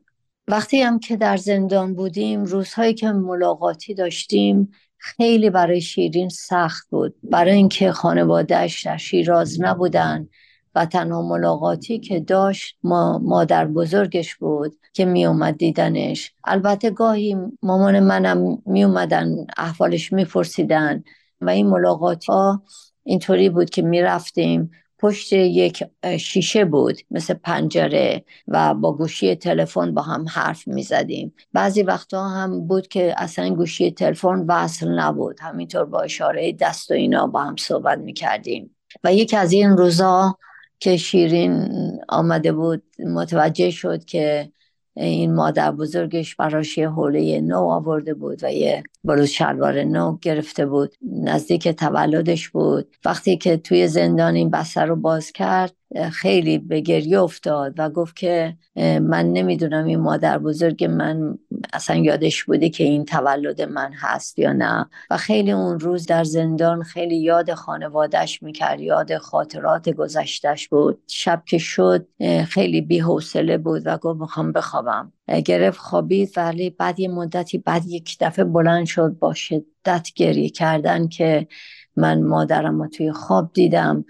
وقتی 0.49 0.81
هم 0.81 0.99
که 0.99 1.17
در 1.17 1.37
زندان 1.37 1.95
بودیم 1.95 2.45
روزهایی 2.45 2.95
که 2.95 3.09
ملاقاتی 3.13 3.95
داشتیم 3.95 4.71
خیلی 4.99 5.51
برای 5.51 5.81
شیرین 5.81 6.29
سخت 6.29 6.89
بود. 6.91 7.15
برای 7.23 7.55
اینکه 7.55 7.93
خانوادهش 7.93 8.87
در 8.87 8.97
شیراز 8.97 9.61
نبودن. 9.61 10.29
و 10.77 10.87
تنها 10.87 11.23
ملاقاتی 11.23 11.99
که 11.99 12.21
داشت 12.21 12.77
ما 12.83 13.19
مادر 13.19 13.67
بزرگش 13.67 14.35
بود 14.37 14.77
که 14.93 15.05
می 15.05 15.27
اومد 15.27 15.57
دیدنش. 15.57 16.33
البته 16.45 16.91
گاهی 16.91 17.37
مامان 17.63 18.01
منم 18.01 18.63
می 18.67 18.85
اومدن 18.85 19.47
احوالش 19.57 20.13
می 20.13 20.25
پرسیدن 20.25 21.05
و 21.41 21.51
این 21.51 21.67
ملاقات 21.67 22.25
ها 22.25 22.63
اینطوری 23.03 23.49
بود 23.49 23.71
که 23.71 23.83
می 23.83 24.03
رفتیم 24.03 24.71
پشت 24.99 25.33
یک 25.33 25.85
شیشه 26.19 26.65
بود 26.65 26.97
مثل 27.11 27.35
پنجره 27.35 28.25
و 28.49 28.75
با 28.75 28.93
گوشی 28.93 29.35
تلفن 29.35 29.95
با 29.95 30.03
هم 30.03 30.27
حرف 30.29 30.69
می 30.69 30.83
زدیم 30.83 31.35
بعضی 31.53 31.83
وقتا 31.83 32.29
هم 32.29 32.67
بود 32.67 32.89
که 32.89 33.15
اصلا 33.17 33.55
گوشی 33.55 33.91
تلفن 33.91 34.45
وصل 34.49 34.89
نبود. 34.89 35.41
همینطور 35.41 35.85
با 35.85 36.01
اشاره 36.01 36.53
دست 36.53 36.91
و 36.91 36.95
اینا 36.95 37.27
با 37.27 37.43
هم 37.43 37.57
صحبت 37.57 37.99
می 37.99 38.13
کردیم 38.13 38.77
و 39.05 39.15
یکی 39.15 39.37
از 39.37 39.53
این 39.53 39.77
روزا 39.77 40.37
که 40.81 40.97
شیرین 40.97 41.69
آمده 42.09 42.53
بود 42.53 42.83
متوجه 42.99 43.71
شد 43.71 44.05
که 44.05 44.53
این 44.97 45.35
مادر 45.35 45.73
بزرگش 45.73 46.37
براش 46.37 46.79
یه 46.79 46.89
حوله 46.89 47.41
نو 47.41 47.59
آورده 47.59 48.15
بود 48.15 48.45
و 48.45 48.53
یه 48.53 48.83
بلوز 49.05 49.29
شلوار 49.29 49.85
نو 49.85 50.19
گرفته 50.23 50.67
بود. 50.67 50.95
نزدیک 51.03 51.69
تولدش 51.69 52.49
بود. 52.49 52.97
وقتی 53.05 53.37
که 53.37 53.57
توی 53.57 53.89
زندان 53.89 54.35
این 54.35 54.51
بستر 54.51 54.87
رو 54.87 54.97
باز 54.97 55.33
کرد 55.33 55.75
خیلی 56.13 56.59
به 56.59 56.81
گریه 56.81 57.21
افتاد 57.21 57.75
و 57.79 57.91
گفت 57.91 58.17
که 58.17 58.57
من 59.01 59.33
نمی‌دونم 59.33 59.85
این 59.85 60.01
مادر 60.01 60.39
بزرگ 60.39 60.85
من 60.85 61.39
اصلا 61.73 61.97
یادش 61.97 62.45
بوده 62.45 62.69
که 62.69 62.85
این 62.85 63.05
تولد 63.05 63.63
من 63.63 63.93
هست 63.93 64.39
یا 64.39 64.53
نه. 64.53 64.87
و 65.11 65.17
خیلی 65.17 65.51
اون 65.51 65.81
روز 65.81 66.07
در 66.07 66.25
زندان 66.25 66.83
خیلی 66.83 67.17
یاد 67.17 67.55
خانوادهش 67.55 68.43
می‌کرد 68.43 68.81
یاد 68.81 69.17
خاطرات 69.17 69.89
گذشتش 69.89 70.69
بود. 70.69 71.03
شب 71.07 71.43
که 71.47 71.59
شد 71.59 72.07
خیلی 72.49 72.81
بی 72.81 72.99
حوصله 72.99 73.59
بود 73.59 73.83
و 73.85 73.99
گفت 73.99 74.21
می‌خوام 74.21 74.53
بخوابم. 74.53 75.13
گرفت 75.45 75.79
خوابید 75.79 76.33
ولی 76.37 76.71
بعد 76.71 77.01
یه 77.01 77.09
مدتی 77.09 77.59
بعد 77.59 77.87
یک 77.87 78.17
دفعه 78.21 78.45
بلند 78.45 78.87
شد 78.87 79.17
با 79.19 79.35
شدت 79.35 80.09
گریه 80.15 80.49
کردن 80.49 81.09
که 81.09 81.47
من 81.97 82.23
مادرم 82.23 82.83
رو 82.83 82.89
توی 82.89 83.13
خواب 83.13 83.51
دیدم. 83.53 84.05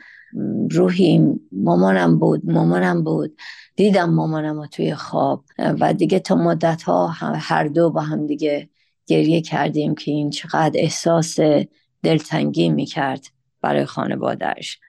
روحی 0.71 1.41
مامانم 1.53 2.19
بود 2.19 2.51
مامانم 2.51 3.05
بود. 3.05 3.39
دیدم 3.77 4.11
مامانم 4.11 4.67
توی 4.67 4.95
خواب. 4.95 5.45
و 5.59 5.95
دیگه 5.95 6.19
تا 6.19 6.35
مدت 6.35 6.83
ها 6.83 7.07
هر 7.07 7.65
دو 7.65 7.91
با 7.91 8.01
هم 8.01 8.27
دیگه 8.27 8.69
گریه 9.07 9.41
کردیم 9.41 9.95
که 9.95 10.11
این 10.11 10.31
چقدر 10.31 10.73
احساس 10.75 11.37
دلتنگی 12.03 12.69
می‌کرد 12.69 13.27
برای 13.61 13.85
خانوادهش 13.85 14.81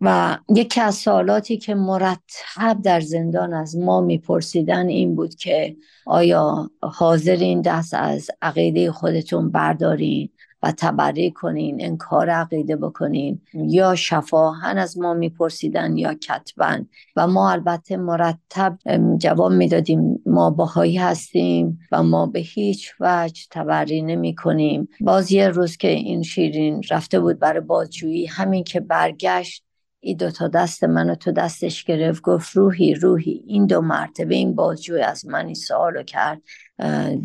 و 0.00 0.38
یکی 0.56 0.80
از 0.80 0.94
سوالاتی 0.94 1.56
که 1.56 1.74
مرتب 1.74 2.82
در 2.84 3.00
زندان 3.00 3.54
از 3.54 3.76
ما 3.76 4.00
میپرسیدن 4.00 4.88
این 4.88 5.14
بود 5.14 5.34
که 5.34 5.76
آیا 6.06 6.70
حاضرین 6.82 7.62
دست 7.62 7.94
از 7.94 8.30
عقیده 8.42 8.92
خودتون 8.92 9.50
بردارین؟ 9.50 10.28
و 10.64 10.72
تبری 10.76 11.30
کنین 11.30 11.84
انکار 11.84 12.30
عقیده 12.30 12.76
بکنین. 12.76 13.40
یا 13.54 13.94
شفاهن 13.94 14.78
از 14.78 14.98
ما 14.98 15.14
میپرسیدن 15.14 15.96
یا 15.96 16.14
کتبن 16.14 16.86
و 17.16 17.26
ما 17.26 17.50
البته 17.50 17.96
مرتب 17.96 18.78
جواب 19.18 19.52
می‌دادیم 19.52 20.22
ما 20.26 20.50
باهایی 20.50 20.96
هستیم 20.96 21.78
و 21.92 22.02
ما 22.02 22.26
به 22.26 22.40
هیچ 22.40 22.92
وجه 23.00 23.42
تبری 23.50 24.02
نمی 24.02 24.34
کنیم 24.34 24.88
باز 25.00 25.32
یه 25.32 25.48
روز 25.48 25.76
که 25.76 25.88
این 25.88 26.22
شیرین 26.22 26.82
رفته 26.90 27.20
بود 27.20 27.38
برای 27.38 27.60
بازجویی 27.60 28.26
همین 28.26 28.64
که 28.64 28.80
برگشت 28.80 29.64
این 30.00 30.16
دو 30.16 30.30
تا 30.30 30.48
دست 30.48 30.84
منو 30.84 31.14
تو 31.14 31.32
دستش 31.32 31.84
گرفت 31.84 32.22
گفت 32.22 32.56
روحی 32.56 32.94
روحی 32.94 33.42
این 33.46 33.66
دو 33.66 33.80
مرتبه 33.80 34.34
این 34.34 34.54
بازجوی 34.54 35.00
از 35.00 35.26
منی 35.26 35.54
سوالو 35.54 36.02
کرد. 36.02 36.42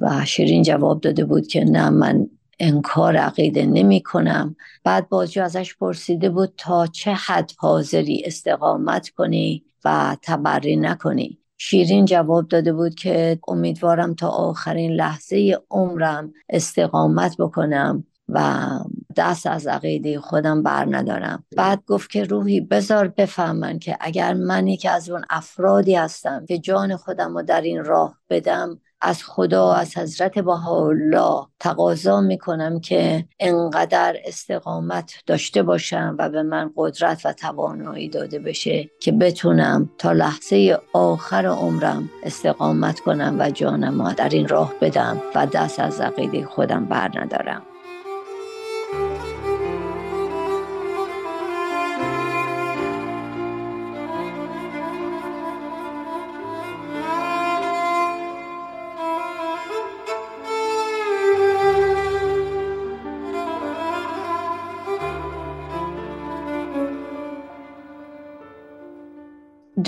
و 0.01 0.25
شیرین 0.25 0.63
جواب 0.63 1.01
داده 1.01 1.25
بود 1.25 1.47
که 1.47 1.65
نه 1.65 1.89
من 1.89 2.27
انکار 2.59 3.15
عقیده 3.15 3.65
نمی 3.65 4.01
کنم 4.01 4.55
بعد 4.83 5.09
بازجو 5.09 5.43
ازش 5.43 5.75
پرسیده 5.75 6.29
بود 6.29 6.53
تا 6.57 6.87
چه 6.87 7.13
حد 7.13 7.51
حاضری 7.57 8.23
استقامت 8.25 9.09
کنی 9.09 9.63
و 9.85 10.17
تبری 10.21 10.75
نکنی. 10.75 11.39
شیرین 11.57 12.05
جواب 12.05 12.47
داده 12.47 12.73
بود 12.73 12.95
که 12.95 13.39
امیدوارم 13.47 14.13
تا 14.13 14.29
آخرین 14.29 14.91
لحظه 14.91 15.57
عمرم 15.69 16.33
استقامت 16.49 17.37
بکنم 17.37 18.03
و 18.29 18.69
دست 19.15 19.47
از 19.47 19.67
عقیده 19.67 20.19
خودم 20.19 20.63
بر 20.63 20.87
ندارم. 20.89 21.43
بعد 21.57 21.83
گفت 21.87 22.09
که 22.09 22.23
روحی 22.23 22.61
بذار 22.61 23.07
بفهمن 23.07 23.79
که 23.79 23.97
اگر 23.99 24.33
من 24.33 24.67
یکی 24.67 24.87
از 24.87 25.09
اون 25.09 25.21
افرادی 25.29 25.95
هستم 25.95 26.45
که 26.45 26.57
جان 26.57 26.95
خودم 26.95 27.37
رو 27.37 27.43
در 27.43 27.61
این 27.61 27.83
راه 27.85 28.17
بدم 28.29 28.79
از 29.01 29.23
خدا 29.23 29.73
از 29.73 29.97
حضرت 29.97 30.47
الله 30.47 31.45
تقاضا 31.59 32.21
می‌کنم 32.21 32.79
که 32.79 33.25
انقدر 33.39 34.17
استقامت 34.25 35.13
داشته 35.25 35.63
باشم 35.63 36.15
و 36.19 36.29
به 36.29 36.43
من 36.43 36.71
قدرت 36.75 37.25
و 37.25 37.33
توانایی 37.33 38.09
داده 38.09 38.39
بشه 38.39 38.89
که 38.99 39.11
بتونم 39.11 39.89
تا 39.97 40.11
لحظه 40.11 40.79
آخر 40.93 41.45
عمرم 41.45 42.09
استقامت 42.23 42.99
کنم 42.99 43.35
و 43.39 43.49
جانم 43.49 44.13
در 44.13 44.29
این 44.29 44.47
راه 44.47 44.73
بدم 44.81 45.21
و 45.35 45.45
دست 45.45 45.79
از 45.79 46.01
عقیده 46.01 46.45
خودم 46.45 46.85
بر 46.85 47.11
ندارم. 47.15 47.61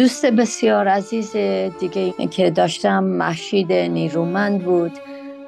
دوست 0.01 0.25
بسیار 0.25 0.87
عزیز 0.87 1.35
دیگه 1.79 2.27
که 2.27 2.49
داشتم 2.49 3.03
محشید 3.03 3.73
نیرومند 3.73 4.63
بود. 4.63 4.91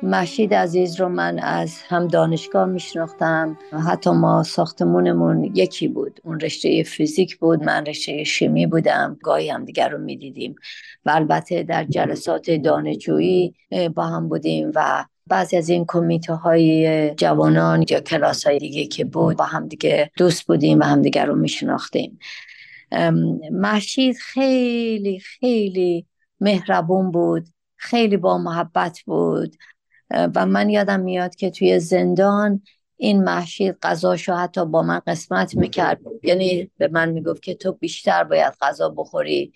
محشید 0.03 0.53
عزیز 0.53 0.99
رو 0.99 1.09
من 1.09 1.39
از 1.39 1.75
هم 1.87 2.07
دانشگاه 2.07 2.65
میشناختم. 2.65 3.57
حتی 3.87 4.09
ما 4.09 4.43
ساختمونمون 4.43 5.43
یکی 5.43 5.87
بود. 5.87 6.19
اون 6.23 6.39
رشته 6.39 6.83
فیزیک 6.83 7.37
بود 7.37 7.63
من 7.63 7.85
رشته 7.85 8.23
شیمی 8.23 8.67
بودم. 8.67 9.17
گاهی 9.23 9.49
هم 9.49 9.65
دیگر 9.65 9.89
رو 9.89 9.97
می‌دیدیم. 9.97 10.55
و 11.05 11.11
البته 11.15 11.63
در 11.63 11.83
جلسات 11.83 12.51
دانشجویی 12.51 13.53
با 13.95 14.03
هم 14.03 14.29
بودیم 14.29 14.71
و 14.75 15.05
بعضی 15.27 15.57
از 15.57 15.69
این 15.69 15.85
کمیته 15.87 16.33
های 16.33 17.11
جوانان 17.15 17.85
یا 17.89 17.99
کلاس 17.99 18.47
های 18.47 18.59
دیگه 18.59 18.85
که 18.85 19.05
بود 19.05 19.37
با 19.37 19.45
هم 19.45 19.67
دیگه 19.67 20.11
دوست 20.17 20.43
بودیم 20.47 20.79
و 20.79 20.83
همدیگر 20.83 21.25
رو 21.25 21.35
میشناختیم. 21.35 22.19
محشید 23.51 24.17
خیلی 24.17 25.19
خیلی 25.19 26.05
مهربون 26.39 27.11
بود 27.11 27.47
خیلی 27.75 28.17
با 28.17 28.37
محبت 28.37 28.99
بود. 29.05 29.55
و 30.35 30.45
من 30.45 30.69
یادم 30.69 30.99
میاد 30.99 31.35
که 31.35 31.49
توی 31.49 31.79
زندان 31.79 32.61
این 32.97 33.23
محشید 33.23 33.77
غذاشو 33.81 34.33
حتی 34.33 34.65
با 34.65 34.81
من 34.81 35.01
قسمت 35.07 35.55
می‌کرد. 35.55 35.99
یعنی 36.23 36.71
به 36.77 36.87
من 36.87 37.09
می‌گفت 37.09 37.43
که 37.43 37.53
تو 37.53 37.71
بیشتر 37.71 38.23
باید 38.23 38.53
غذا 38.61 38.89
بخوری 38.89 39.53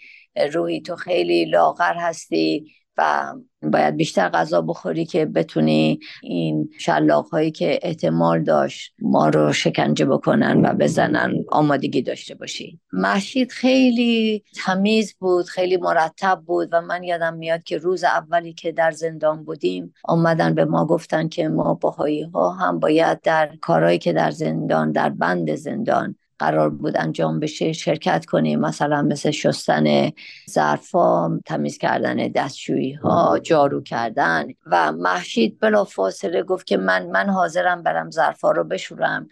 روحی 0.54 0.82
تو 0.82 0.96
خیلی 0.96 1.46
لاغر 1.46 1.94
هستی. 1.94 2.72
و 2.98 3.34
باید 3.64 3.96
بیشتر 3.96 4.30
غذا 4.30 4.62
بخوری 4.62 5.06
که 5.06 5.26
بتونی 5.26 6.00
این 6.24 6.70
شلاق 6.80 7.28
هایی 7.28 7.52
که 7.52 7.80
احتمال 7.82 8.44
داشت 8.44 8.94
ما 9.00 9.30
رو 9.30 9.54
شکنجه 9.54 10.06
بکنن 10.06 10.66
و 10.66 10.74
بزنن 10.74 11.34
آمادگی 11.50 12.02
داشته 12.02 12.36
باشی. 12.36 12.80
محشید 12.94 13.52
خیلی 13.52 14.44
تمیز 14.66 15.16
بود 15.20 15.46
خیلی 15.46 15.78
مرتب 15.78 16.44
بود 16.46 16.70
و 16.72 16.82
من 16.82 17.04
یادم 17.04 17.34
میاد 17.34 17.64
که 17.64 17.78
روز 17.78 18.04
اولی 18.04 18.54
که 18.54 18.72
در 18.72 18.92
زندان 18.92 19.44
بودیم 19.44 19.94
آمدن 20.04 20.56
به 20.56 20.66
ما 20.66 20.86
گفتن 20.86 21.28
که 21.28 21.48
ما 21.48 21.74
باهایی 21.74 22.24
ها 22.24 22.52
هم 22.52 22.80
باید 22.80 23.22
در 23.22 23.52
کارهایی 23.62 23.98
که 23.98 24.14
در 24.14 24.32
زندان 24.32 24.92
در 24.92 25.10
بند 25.10 25.56
زندان 25.56 26.16
قرار 26.40 26.70
بود 26.70 26.98
انجام 26.98 27.40
بشه 27.40 27.74
شرکت 27.74 28.26
کنیم 28.26 28.60
مثلا 28.60 29.02
مثل 29.02 29.32
شستن 29.32 30.12
ظرفا 30.50 31.40
تمیز 31.46 31.78
کردن 31.78 32.16
دستشویی 32.28 32.94
ها 32.94 33.40
جارو 33.40 33.84
کردن 33.84 34.48
و 34.66 34.92
محشید 34.92 35.60
بلا 35.60 35.84
فاصله 35.84 36.44
گفت 36.44 36.68
که 36.68 36.78
من 36.78 37.06
من 37.06 37.30
حاضرم 37.30 37.84
برم 37.84 38.12
ظرفا 38.12 38.52
رو 38.52 38.64
بشورم 38.64 39.28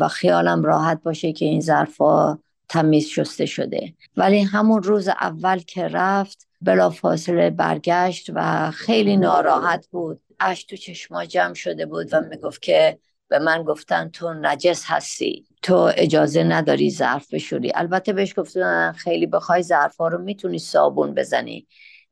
و 0.00 0.08
خیالم 0.08 0.62
راحت 0.62 1.02
باشه 1.02 1.32
که 1.32 1.44
این 1.44 1.60
ظرفا 1.60 2.38
تمیز 2.68 3.06
شسته 3.06 3.46
شده. 3.46 3.94
ولی 4.16 4.40
همون 4.40 4.82
روز 4.82 5.08
اول 5.08 5.58
که 5.58 5.88
رفت 5.88 6.48
بلا 6.60 6.90
فاصله 6.90 7.50
برگشت 7.50 8.30
و 8.34 8.70
خیلی 8.70 9.16
ناراحت 9.16 9.86
بود. 9.90 10.20
اش 10.40 10.64
تو 10.64 10.76
چشما 10.76 11.24
جمع 11.24 11.54
شده 11.54 11.86
بود 11.86 12.08
و 12.12 12.20
می‌گفت 12.20 12.62
که 12.62 12.98
به 13.32 13.38
من 13.38 13.62
گفتن 13.62 14.08
تو 14.08 14.34
نجس 14.34 14.84
هستی 14.86 15.46
تو 15.62 15.90
اجازه 15.96 16.44
نداری 16.44 16.90
ظرف 16.90 17.34
بشوری. 17.34 17.72
البته 17.74 18.12
بهش 18.12 18.38
گفتن 18.38 18.92
خیلی 18.92 19.26
بخوای 19.26 19.62
ظرف 19.62 19.96
ها 19.96 20.08
رو 20.08 20.18
می‌تونی 20.18 20.58
صابون 20.58 21.14
بزنی 21.14 21.66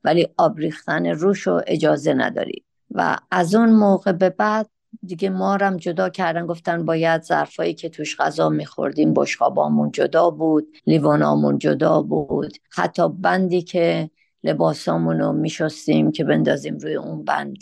ولی 0.05 0.29
آب 0.37 0.59
ریختن 0.59 1.07
روش 1.07 1.41
رو 1.41 1.63
اجازه 1.67 2.15
نداری. 2.15 2.65
و 2.91 3.17
از 3.31 3.55
اون 3.55 3.71
موقع 3.71 4.13
به 4.13 4.31
بعد 4.31 4.71
دیگه 5.03 5.31
ما 5.31 5.57
هم 5.57 5.77
جدا 5.77 6.09
کردن 6.09 6.47
گفتن 6.47 6.85
باید 6.85 7.23
ظرفایی 7.23 7.75
که 7.75 7.89
توش 7.89 8.17
غذا 8.17 8.49
میخوردیم 8.49 9.15
بشقابامون 9.15 9.91
جدا 9.91 10.31
بود 10.31 10.69
لیوانامون 10.87 11.59
جدا 11.59 12.03
بود. 12.03 12.53
حتی 12.71 13.09
بندی 13.09 13.63
که 13.63 14.11
لباسامون 14.45 15.19
رو 15.19 15.33
میشستیم 15.33 16.13
که 16.13 16.25
بندازیم 16.25 16.79
روی 16.79 16.95
اون 16.95 17.25
بند 17.25 17.57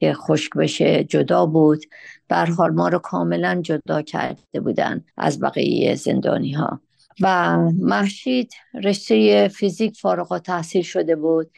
که 0.00 0.14
خشک 0.14 0.52
بشه 0.56 1.04
جدا 1.04 1.46
بود. 1.46 1.84
حال 2.34 2.70
ما 2.70 2.88
رو 2.88 2.98
کاملا 2.98 3.60
جدا 3.62 4.02
کرده 4.02 4.60
بودن 4.60 5.04
از 5.16 5.40
بقیه 5.40 5.94
زندانی 5.94 6.52
ها 6.52 6.80
و 7.20 7.56
محشید 7.78 8.52
رشته 8.84 9.48
فیزیک 9.48 9.96
فارغ 9.96 10.38
تحصیل 10.38 10.82
شده 10.82 11.16
بود. 11.16 11.50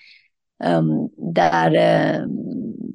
در 1.34 2.26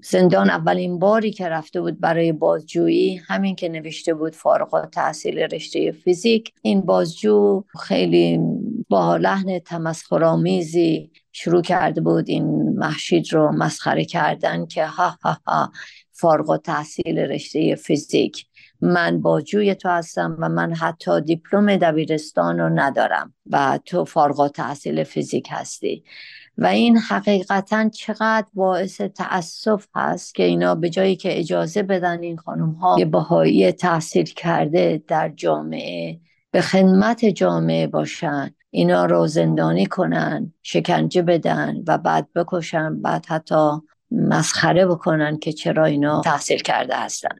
زندان 0.04 0.50
اولین 0.50 1.00
باری 1.00 1.32
که 1.32 1.50
رفته 1.50 1.82
بود 1.82 2.00
برای 2.00 2.32
بازجویی 2.32 3.16
همین 3.16 3.56
که 3.56 3.70
نوشته 3.70 4.14
بود 4.14 4.36
فارغ 4.36 4.90
تحصیل 4.90 5.40
رشته 5.40 5.92
فیزیک. 5.92 6.54
این 6.62 6.82
بازجو 6.82 7.64
خیلی 7.80 8.40
با 8.90 9.18
لحن 9.18 9.60
تمسخرآمیزی 9.60 11.12
شروع 11.32 11.62
کرده 11.62 12.02
بود 12.02 12.30
این 12.30 12.70
محشید 12.80 13.34
رو 13.34 13.52
مسخره 13.52 14.06
کردن 14.06 14.66
که 14.66 14.86
ها 14.86 15.18
ها 15.24 15.38
ها. 15.48 15.72
فارغ 16.16 16.58
تحصیل 16.58 17.20
رشته 17.20 17.76
فیزیک. 17.76 18.46
من 18.82 19.22
بازجوی 19.22 19.76
تو 19.76 19.90
هستم 19.90 20.38
و 20.40 20.50
من 20.50 20.74
حتی 20.74 21.22
دیپلم 21.22 21.76
دبیرستان 21.76 22.60
رو 22.60 22.70
ندارم 22.70 23.34
و 23.50 23.80
تو 23.86 24.06
فارغ 24.06 24.48
تحصیل 24.48 25.04
فیزیک 25.04 25.48
هستی. 25.52 26.04
و 26.58 26.66
این 26.66 26.98
حقیقتا 26.98 27.90
چقدر 27.90 28.48
باعث 28.54 29.02
تاسف 29.02 29.88
هست 29.96 30.36
که 30.36 30.44
اینا 30.44 30.76
به 30.76 30.90
جایی 30.90 31.16
که 31.16 31.40
اجازه 31.40 31.84
بدن 31.84 32.20
این 32.24 32.38
خانم 32.38 32.72
ها 32.72 32.96
یه 33.00 33.06
بهایی 33.06 33.72
تحصیل 33.72 34.26
کرده 34.26 35.04
در 35.08 35.30
جامعه 35.30 36.20
به 36.52 36.62
خدمت 36.62 37.26
جامعه 37.26 37.88
باشن 37.88 38.52
اینا 38.70 39.06
رو 39.06 39.28
زندانی 39.28 39.86
کنن 39.86 40.54
شکنجه 40.64 41.22
بدن 41.22 41.84
و 41.88 41.98
بعد 41.98 42.28
بکشن 42.36 43.02
بعد 43.02 43.26
حتی 43.26 43.70
مسخره 44.12 44.86
بکنن 44.86 45.38
که 45.38 45.54
چرا 45.54 45.86
اینا 45.86 46.22
تحصیل 46.22 46.60
کرده 46.60 46.96
هستن. 46.96 47.38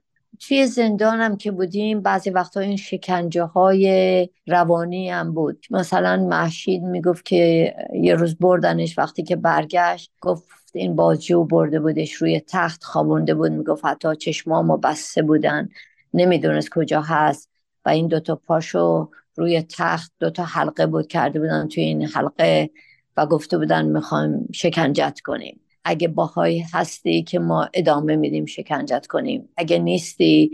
توی 0.48 0.66
زندانم 0.66 1.38
که 1.38 1.52
بودیم 1.52 2.02
بعضی 2.02 2.30
وقتا 2.30 2.60
این 2.60 2.78
شکنجه 2.78 3.44
های 3.44 4.30
روانی 4.48 5.10
هم 5.10 5.34
بود. 5.34 5.66
مثلا 5.70 6.18
محشید 6.18 6.84
می‌گفت 6.84 7.26
که 7.26 7.74
یه 7.94 8.16
روز 8.16 8.38
بردنش 8.38 8.98
وقتی 8.98 9.24
که 9.24 9.36
برگشت 9.36 10.12
گفت 10.22 10.72
این 10.74 10.96
بازجو 10.96 11.44
برده 11.44 11.80
بودش 11.80 12.14
روی 12.14 12.42
تخت 12.48 12.84
خوابونده 12.84 13.34
بود. 13.34 13.52
می‌گفت 13.52 13.86
حتی 13.86 14.16
چشمامو 14.16 14.78
بسته 14.78 15.22
بودن. 15.22 15.70
نمی‌دونست 16.14 16.70
کجا 16.70 17.02
هست. 17.02 17.50
و 17.86 17.90
این 17.90 18.08
دوتا 18.08 18.36
پاشو 18.36 19.10
روی 19.36 19.62
تخت 19.62 20.12
دوتا 20.20 20.44
حلقه 20.44 20.88
بود 20.88 21.08
کرده 21.08 21.40
بودن 21.40 21.68
توی 21.68 21.84
این 21.84 22.06
حلقه 22.06 22.70
و 23.18 23.26
گفته 23.26 23.58
بودن 23.58 23.86
می‌خوایم 23.86 24.50
شکنجت 24.54 25.20
کنیم. 25.24 25.60
اگه 25.86 26.08
باهایی 26.08 26.66
هستی 26.74 27.24
که 27.24 27.40
ما 27.40 27.70
ادامه 27.74 28.16
میدیم 28.16 28.46
شکنجت 28.46 29.08
کنیم. 29.08 29.50
اگه 29.58 29.80
نیستی 29.80 30.52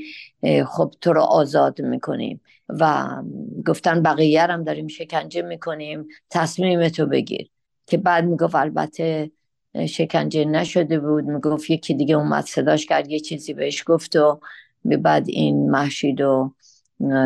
خب 0.68 0.94
تو 1.02 1.14
رو 1.14 1.22
آزاد 1.22 1.82
می‌کنیم. 1.82 2.42
و 2.70 3.08
گفتن 3.68 4.04
بقیه 4.04 4.42
هم 4.42 4.64
داریم 4.64 4.88
شکنجه 4.88 5.42
می‌کنیم. 5.42 6.08
تصمیم 6.30 6.90
تو 6.90 7.06
بگیر. 7.06 7.50
که 7.88 7.98
بعد 7.98 8.26
می‌گفت 8.26 8.56
البته 8.56 9.32
شکنجه 9.90 10.46
نشده 10.46 11.00
بود. 11.00 11.24
می‌گفت 11.24 11.70
یکی 11.70 11.94
دیگه 11.94 12.16
اومد 12.16 12.46
صداش 12.46 12.86
کرد 12.86 13.12
یه 13.12 13.20
چیزی 13.20 13.54
بهش 13.54 13.84
گفت 13.86 14.16
و 14.16 14.40
بعد 14.86 15.30
این 15.30 15.70
محشید 15.70 16.22
و 16.22 16.54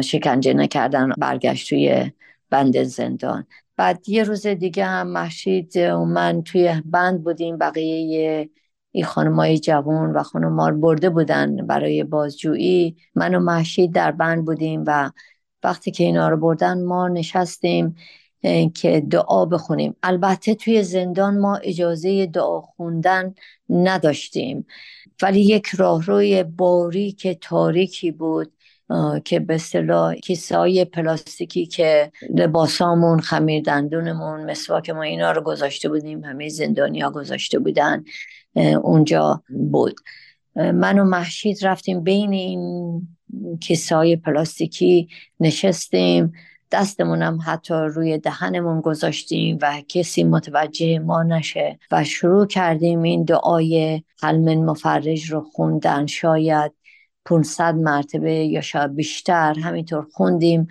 شکنجه 0.04 0.54
نکردن 0.54 1.10
برگشت 1.18 1.70
توی 1.70 2.12
بند 2.50 2.84
زندان. 2.84 3.48
بعد 3.78 4.10
یه 4.10 4.24
روز 4.24 4.48
دیگه 4.48 4.86
هم 4.86 5.08
محشید 5.08 5.78
و 5.78 6.06
من 6.06 6.44
توی 6.44 6.82
بند 6.86 7.24
بودیم 7.24 7.58
بقیه 7.58 8.50
این 8.92 9.06
خانمای 9.06 9.60
جوان 9.60 10.12
و 10.12 10.24
خانمار 10.24 10.74
برده 10.74 11.10
بودن 11.10 11.68
برای 11.68 12.04
بازجویی. 12.04 12.96
من 13.16 13.36
و 13.36 13.40
محشید 13.40 13.94
در 13.94 14.12
بند 14.12 14.46
بودیم 14.46 14.84
و 14.88 15.12
وقتی 15.64 15.92
که 15.92 16.04
اینا 16.04 16.30
رو 16.30 16.38
بردن 16.38 16.84
ما 16.84 17.08
نشستیم 17.08 17.96
که 18.74 19.04
دعا 19.10 19.46
بخونیم. 19.46 19.96
البته 20.04 20.56
توی 20.56 20.84
زندان 20.84 21.40
ما 21.40 21.56
اجازه 21.56 22.26
دعا 22.26 22.62
خوندن 22.62 23.36
نداشتیم. 23.70 24.66
ولی 25.22 25.42
یک 25.42 25.68
راهروی 25.68 26.44
باریک 26.44 27.28
تاریکی 27.42 28.12
بود. 28.12 28.52
که 29.26 29.40
به 29.40 29.56
اصطلاح 29.56 30.16
کیسه 30.16 30.86
پلاستیکی 30.86 31.66
که 31.66 32.12
لباسامون 32.36 33.20
خمیر 33.20 33.64
دندونمون 33.64 34.52
مسواک 34.52 34.90
ما 34.90 35.02
اینا 35.02 35.32
رو 35.32 35.42
گذاشته 35.42 35.90
بودیم 35.90 36.24
همه 36.24 36.50
زندانیا 36.50 37.12
گذاشته 37.12 37.60
بودن 37.60 38.04
اونجا 38.84 39.44
بود. 39.50 39.96
من 40.56 41.00
و 41.00 41.04
محشید 41.04 41.66
رفتیم 41.66 42.04
بین 42.04 42.34
این 42.34 43.08
کیسه 43.62 44.16
پلاستیکی 44.16 45.10
نشستیم 45.40 46.34
دستمون 46.72 47.22
هم 47.22 47.40
حتی 47.46 47.74
روی 47.74 48.18
دهنمون 48.18 48.82
گذاشتیم 48.82 49.58
و 49.62 49.82
کسی 49.88 50.24
متوجه 50.24 51.00
ما 51.00 51.24
نشه 51.24 51.80
و 51.92 52.04
شروع 52.04 52.48
کردیم 52.48 53.02
این 53.02 53.24
دعای 53.24 54.04
حلمن 54.22 54.56
مفرج 54.56 55.32
رو 55.32 55.42
خوندن. 55.42 56.06
شاید 56.06 56.72
500 57.26 57.76
مرتبه 57.76 58.34
یا 58.34 58.62
شاید 58.62 58.96
بیشتر 58.96 59.60
همینطور 59.60 60.08
خوندیم 60.12 60.68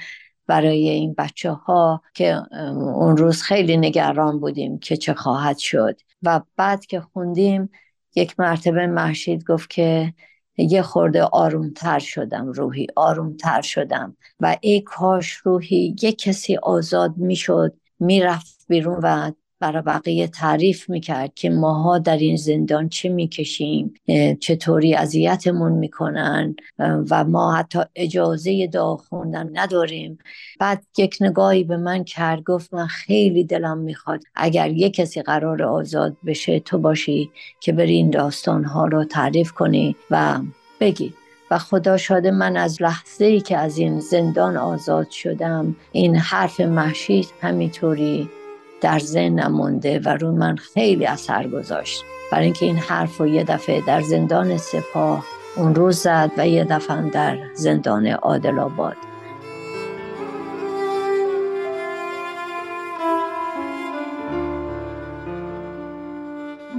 برای 0.47 0.89
این 0.89 1.15
بچه 1.19 1.51
ها 1.51 2.03
که 2.15 2.43
اون 2.77 3.17
روز 3.17 3.43
خیلی 3.43 3.77
نگران 3.77 4.41
بودیم 4.41 4.79
که 4.79 4.97
چه 4.97 5.15
خواهد 5.15 5.59
شد. 5.59 6.01
و 6.23 6.41
بعد 6.57 6.87
که 6.87 7.01
خوندیم 7.01 7.71
یک 8.17 8.41
مرتبه 8.41 8.87
محشید 8.87 9.45
گفت 9.45 9.71
که 9.71 10.15
یه 10.59 10.83
خورده 10.83 11.23
آرومتر 11.23 11.99
شدم 11.99 12.47
روحی 12.47 12.87
آرومتر 12.97 13.61
شدم 13.61 14.17
و 14.41 14.57
ای 14.61 14.81
کاش 14.81 15.33
روحی 15.33 15.97
یه 16.03 16.13
کسی 16.13 16.57
آزاد 16.57 17.17
می‌شد 17.17 17.77
می‌رفت 17.99 18.65
بیرون 18.69 19.01
و 19.03 19.33
برای 19.61 19.83
بقیه 19.83 20.27
تعریف 20.27 20.91
می‌کرد 20.91 21.35
که 21.35 21.51
ماها 21.51 21.99
در 21.99 22.17
این 22.17 22.37
زندان 22.37 22.89
چه 22.89 23.09
می‌کشیم 23.09 23.95
چطوری 24.41 24.95
اذیتمون 24.95 25.73
می‌کنن 25.73 26.57
و 26.79 27.25
ما 27.25 27.55
حتی 27.55 27.79
اجازه 27.95 28.67
دعا 28.67 28.97
خوندن 28.97 29.51
نداریم. 29.53 30.19
بعد 30.61 30.85
یک 30.99 31.17
نگاهی 31.21 31.65
به 31.65 31.77
من 31.77 32.05
کرد 32.05 32.43
گفت 32.43 32.75
من 32.75 32.87
خیلی 32.87 33.45
دلم 33.45 33.79
می‌خواد 33.79 34.25
اگر 34.35 34.71
یک 34.71 34.95
کسی 34.95 35.23
قرار 35.23 35.63
آزاد 35.63 36.17
بشه 36.27 36.61
تو 36.61 36.79
باشی 36.79 37.31
که 37.61 37.73
بری 37.73 37.95
این 37.95 38.11
داستانها 38.11 38.87
رو 38.87 39.05
تعریف 39.05 39.53
کنی 39.53 39.97
و 40.11 40.41
بگی. 40.81 41.15
و 41.51 41.59
خدا 41.59 41.97
شاده 41.97 42.31
من 42.31 42.57
از 42.57 42.83
لحظه 42.83 43.25
ای 43.25 43.41
که 43.41 43.57
از 43.57 43.79
این 43.79 44.01
زندان 44.01 44.57
آزاد 44.57 45.11
شدم 45.11 45.77
این 45.93 46.17
حرف 46.17 46.61
محشید 46.61 47.27
همینطوری 47.41 48.29
در 48.85 48.99
ذهنم 48.99 49.53
مونده 49.53 50.01
و 50.05 50.09
رو 50.09 50.33
من 50.33 50.57
خیلی 50.57 51.07
اثر 51.07 51.49
گذاشت. 51.49 52.05
برای 52.33 52.45
اینکه 52.45 52.67
این 52.67 52.77
حرف 52.77 53.19
رو 53.19 53.27
یه 53.27 53.45
دفعه 53.45 53.81
در 53.87 54.01
زندان 54.01 54.57
سپاه 54.57 55.25
اون 55.57 55.75
روز 55.75 55.97
زد 55.97 56.31
و 56.39 56.49
یه 56.49 56.65
دفعه 56.65 57.11
در 57.11 57.39
زندان 57.55 58.07
عادل 58.07 58.59
آباد 58.59 58.97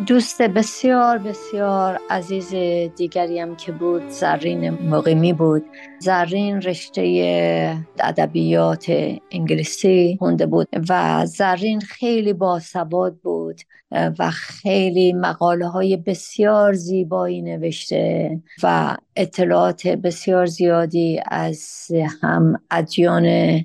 دوست 0.07 0.41
بسیار 0.41 1.17
بسیار 1.17 1.99
عزیز 2.09 2.53
دیگریم 2.95 3.55
که 3.55 3.71
بود 3.71 4.09
زرین 4.09 4.69
مقیمی 4.69 5.33
بود. 5.33 5.63
زرین 5.99 6.61
رشته 6.61 7.77
ادبیات 7.99 8.85
انگلیسی 9.31 10.15
خونده 10.19 10.45
بود 10.45 10.67
و 10.89 11.25
زرین 11.25 11.79
خیلی 11.79 12.33
باسواد 12.33 13.15
بود 13.15 13.61
و 13.91 14.31
خیلی 14.31 15.13
مقاله 15.13 15.67
های 15.67 15.97
بسیار 15.97 16.73
زیبایی 16.73 17.41
نوشته 17.41 18.39
و 18.63 18.97
اطلاعات 19.15 19.87
بسیار 19.87 20.45
زیادی 20.45 21.21
از 21.31 21.87
هم 22.21 22.61
ادیان 22.71 23.59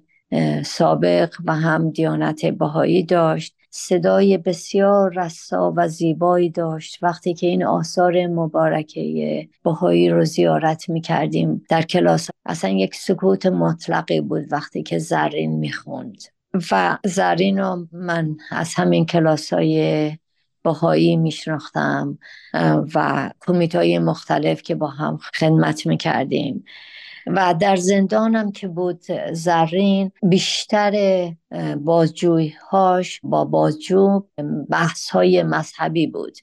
سابق 0.64 1.34
و 1.44 1.54
هم 1.54 1.90
دیانت 1.90 2.46
بهایی 2.46 3.02
داشت. 3.02 3.59
صدای 3.70 4.38
بسیار 4.38 5.12
رسا 5.16 5.72
و 5.76 5.88
زیبایی 5.88 6.50
داشت. 6.50 6.98
وقتی 7.02 7.34
که 7.34 7.46
این 7.46 7.64
آثار 7.64 8.26
مبارکه 8.26 9.48
بهایی 9.64 10.10
رو 10.10 10.24
زیارت 10.24 10.88
می 10.88 11.00
کردیم 11.00 11.64
در 11.68 11.82
کلاس 11.82 12.28
اصلا 12.46 12.70
یک 12.70 12.94
سکوت 12.94 13.46
مطلقی 13.46 14.20
بود 14.20 14.52
وقتی 14.52 14.82
که 14.82 14.98
زرین 14.98 15.58
می 15.58 15.72
خوند 15.72 16.16
و 16.70 16.98
زرین 17.04 17.58
رو 17.58 17.86
من 17.92 18.36
از 18.50 18.74
همین 18.74 19.06
کلاس 19.06 19.52
های 19.52 20.12
باهایی 20.62 21.16
میشناختم 21.16 22.18
و 22.94 23.30
کمیت 23.40 23.74
های 23.74 23.98
مختلف 23.98 24.62
که 24.62 24.74
با 24.74 24.86
هم 24.86 25.16
خدمت 25.16 25.86
می‌کردیم. 25.86 26.64
و 27.36 27.54
در 27.60 27.76
زندانم 27.76 28.52
که 28.52 28.68
بود 28.68 29.02
زرین 29.32 30.12
بیشتر 30.22 30.94
بازجویهاش 31.76 33.20
با 33.22 33.44
بازجو 33.44 34.22
بحث 34.68 35.10
های 35.10 35.42
مذهبی 35.42 36.06
بود. 36.06 36.38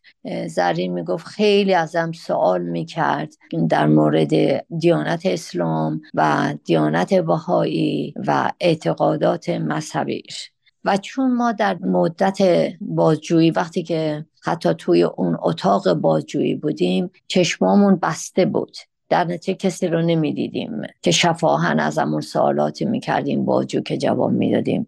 زرین 0.48 0.94
می‌گفت 0.94 1.28
خیلی 1.28 1.74
ازم 1.74 2.12
سوال 2.12 2.62
می‌کرد 2.62 3.34
در 3.70 3.88
مورد 3.88 4.34
دیانت 4.80 5.26
اسلام 5.26 6.02
و 6.14 6.54
دیانت 6.66 7.14
بهایی 7.14 8.14
و 8.28 8.52
اعتقادات 8.60 9.50
مذهبیش. 9.50 10.52
و 10.86 10.98
چون 10.98 11.34
ما 11.34 11.52
در 11.52 11.78
مدت 11.82 12.38
بازجویی 12.82 13.52
وقتی 13.52 13.84
که 13.84 14.26
حتی 14.44 14.74
توی 14.74 15.04
اون 15.04 15.38
اتاق 15.42 15.94
بازجویی 15.94 16.56
بودیم 16.56 17.12
چشمامون 17.28 17.96
بسته 17.96 18.46
بود. 18.46 18.78
در 19.10 19.24
نتیجه 19.24 19.58
کسی 19.58 19.88
رو 19.88 20.02
نمی‌دیدیم 20.02 20.82
که 21.02 21.12
شفاهن 21.12 21.80
ازمون 21.80 22.22
سوالاتی 22.22 22.86
می‌کردیم 22.86 23.46
باجو 23.46 23.82
که 23.82 23.98
جواب 23.98 24.32
می‌دادیم. 24.32 24.88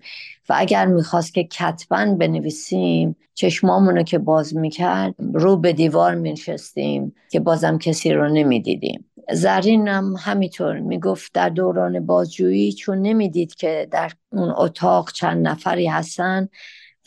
و 0.50 0.54
اگر 0.58 0.86
می‌خواست 0.86 1.34
که 1.34 1.44
کتبا 1.44 2.06
بنویسیم 2.20 3.16
چشمامونو 3.34 4.04
که 4.04 4.18
باز 4.18 4.56
می‌کرد 4.56 5.16
رو 5.34 5.58
به 5.58 5.74
دیوار 5.74 6.16
مینشستیم 6.16 7.16
که 7.32 7.40
بازم 7.40 7.78
کسی 7.78 8.14
رو 8.14 8.30
نمی‌دیدیم. 8.30 9.06
زرین 9.32 9.88
هم 9.88 10.16
همینطور 10.20 10.80
می‌گفت 10.80 11.34
در 11.34 11.50
دوران 11.50 12.06
بازجویی 12.06 12.74
چون 12.74 13.02
نمی‌دید 13.02 13.56
که 13.56 13.88
در 13.92 14.12
اون 14.32 14.54
اتاق 14.58 15.12
چند 15.12 15.48
نفری 15.48 15.88
هستن 15.88 16.50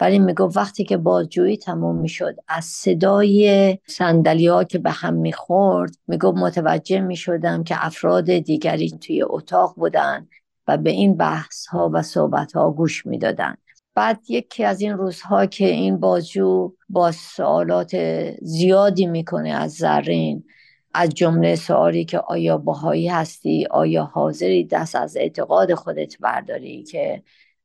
ولی 0.03 0.18
می‌گفت 0.18 0.57
وقتی 0.57 0.84
که 0.84 0.96
بازجویی 0.96 1.57
تموم 1.57 1.96
می‌شد 1.96 2.36
از 2.48 2.64
صدای 2.64 3.78
سندلی 3.86 4.46
ها 4.46 4.64
که 4.64 4.78
به 4.78 4.90
هم 4.90 5.14
می‌خورد 5.14 5.96
می‌گفت 6.09 6.38
متوجه 6.38 7.00
می‌شدم 7.00 7.64
که 7.64 7.86
افراد 7.86 8.24
دیگری 8.24 8.90
توی 8.90 9.22
اتاق 9.22 9.74
بودن 9.76 10.28
و 10.68 10.76
به 10.78 10.90
این 10.90 11.16
بحث 11.16 11.66
ها 11.66 11.90
و 11.92 12.03
صحبت 12.03 12.53
ها 12.53 12.70
گوش 12.70 13.07
می‌دادن. 13.07 13.55
بعد 13.94 14.20
یکی 14.28 14.64
از 14.64 14.80
این 14.80 14.92
روزها 14.92 15.46
که 15.46 15.66
این 15.66 16.00
بازجو 16.00 16.72
با 16.88 17.12
سوالات 17.12 17.96
زیادی 18.42 19.07
می‌کنه 19.07 19.50
از 19.50 19.72
زرین 19.72 20.44
از 20.94 21.09
جمله 21.11 21.57
سوالی 21.57 22.05
که 22.05 22.18
آیا 22.18 22.59
باهایی 22.59 23.09
هستی 23.09 23.66
آیا 23.70 24.05
حاضری 24.05 24.64
دست 24.64 24.96
از 24.96 25.16
اعتقاد 25.16 25.74
خودت 25.74 26.18
برداری 26.20 26.82
که 26.82 27.22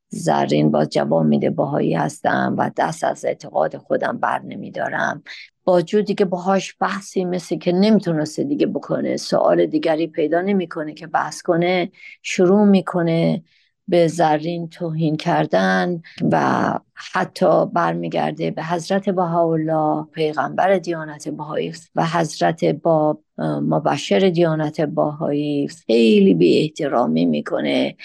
زرین 0.10 0.72
باز 0.72 0.90
جواب 0.90 1.24
میده 1.24 1.50
باهایی 1.50 1.94
هستم 1.94 2.56
و 2.58 2.72
دست 2.78 3.04
از 3.04 3.26
اعتقاد 3.26 3.78
خودم 3.78 4.18
بر 4.18 4.42
نمیدارم. 4.42 5.24
با 5.64 5.82
جودی 5.82 6.16
که 6.16 6.26
باهاش 6.26 6.76
بحثی 6.80 7.26
مثل 7.26 7.58
که 7.58 7.72
نمی‌تونسته 7.72 8.44
دیگه 8.44 8.68
بکنه 8.68 9.18
سوال 9.18 9.66
دیگری 9.66 10.08
پیدا 10.08 10.42
نمی‌کنه 10.42 10.94
که 10.94 11.08
بحث 11.08 11.42
کنه 11.42 11.92
شروع 12.22 12.66
می‌کنه 12.66 13.44
به 13.88 14.08
زرین 14.08 14.70
توهین 14.70 15.16
کردن 15.16 16.02
و 16.32 16.74
حتی 16.94 17.66
برمیگرده 17.66 18.52
به 18.52 18.64
حضرت 18.64 19.10
بهاءالله 19.10 20.06
پیغمبر 20.12 20.78
دیانت 20.78 21.30
بهایی 21.30 21.74
و 21.96 22.06
حضرت 22.06 22.66
با 22.66 23.20
مبشر 23.62 24.20
دیانت 24.20 24.82
بهایی. 24.82 25.68
خیلی 25.68 26.34
بی 26.34 26.62
احترامی 26.62 27.26
می‌کنه. 27.26 27.96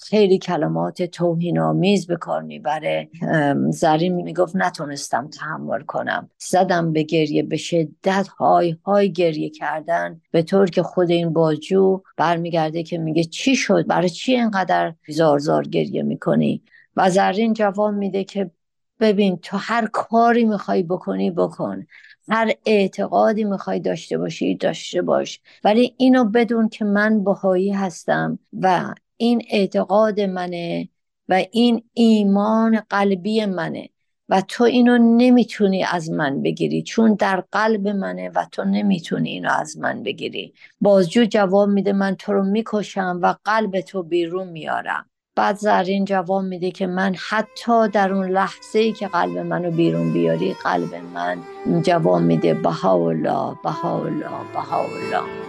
خیلی 0.00 0.38
کلمات 0.38 1.02
توهین 1.02 1.58
آمیز 1.58 2.06
به 2.06 2.16
کار 2.16 2.42
می‌بره. 2.42 3.08
زرین 3.70 4.14
می‌گفت 4.14 4.56
نتونستم 4.56 5.28
تحمل 5.28 5.80
کنم. 5.80 6.30
زدم 6.38 6.92
به 6.92 7.02
گریه 7.02 7.42
به 7.42 7.56
شدت 7.56 8.28
های 8.28 8.76
های 8.84 9.12
گریه 9.12 9.50
کردن. 9.50 10.20
به 10.30 10.42
طور 10.42 10.70
که 10.70 10.82
خود 10.82 11.10
این 11.10 11.32
باجو 11.32 12.02
برمیگرده 12.16 12.82
که 12.82 12.98
میگه 12.98 13.24
چی 13.24 13.56
شد؟ 13.56 13.86
برای 13.86 14.10
چی 14.10 14.34
اینقدر 14.34 14.94
زار 15.08 15.38
زار 15.38 15.68
گریه 15.68 16.02
می‌کنی؟ 16.02 16.62
و 16.96 17.10
زرین 17.10 17.52
جواب 17.52 17.94
میده 17.94 18.24
که 18.24 18.50
ببین 19.00 19.36
تو 19.36 19.56
هر 19.56 19.86
کاری 19.92 20.44
می‌خوای 20.44 20.82
بکنی 20.82 21.30
بکن. 21.30 21.86
هر 22.28 22.52
اعتقادی 22.66 23.44
می‌خوای 23.44 23.80
داشته 23.80 24.18
باشی 24.18 24.54
داشته 24.54 25.02
باش. 25.02 25.40
ولی 25.64 25.94
اینو 25.96 26.24
بدون 26.24 26.68
که 26.68 26.84
من 26.84 27.24
بهایی 27.24 27.72
هستم 27.72 28.38
و 28.60 28.94
این 29.18 29.42
اعتقاد 29.50 30.20
منه 30.20 30.88
و 31.28 31.44
این 31.52 31.82
ایمان 31.94 32.80
قلبی 32.90 33.46
منه 33.46 33.88
و 34.28 34.40
تو 34.48 34.64
اینو 34.64 34.98
نمی‌تونی 34.98 35.84
از 35.84 36.10
من 36.10 36.42
بگیری. 36.42 36.82
چون 36.82 37.14
در 37.14 37.44
قلب 37.52 37.88
منه 37.88 38.30
و 38.34 38.46
تو 38.52 38.64
نمی‌تونی 38.64 39.30
اینو 39.30 39.50
از 39.52 39.78
من 39.78 40.02
بگیری. 40.02 40.54
بازجو 40.80 41.24
جواب 41.24 41.68
میده 41.68 41.92
من 41.92 42.14
تو 42.14 42.32
رو 42.32 42.44
می‌کشم 42.44 43.20
و 43.22 43.34
قلب 43.44 43.80
تو 43.80 44.02
بیرون 44.02 44.48
میارم. 44.48 45.06
بعد 45.36 45.56
زرین 45.56 46.04
جواب 46.04 46.42
میده 46.42 46.70
که 46.70 46.86
من 46.86 47.14
حتی 47.28 47.88
در 47.88 48.12
اون 48.12 48.30
لحظه 48.30 48.78
ای 48.78 48.92
که 48.92 49.08
قلب 49.08 49.38
منو 49.38 49.70
بیرون 49.70 50.12
بیاری 50.12 50.54
قلب 50.64 50.94
من 51.14 51.38
جواب 51.82 52.22
میده 52.22 52.54
بهاءالله 52.54 53.56
بهاءالله 53.64 54.52
بهاءالله. 54.54 55.47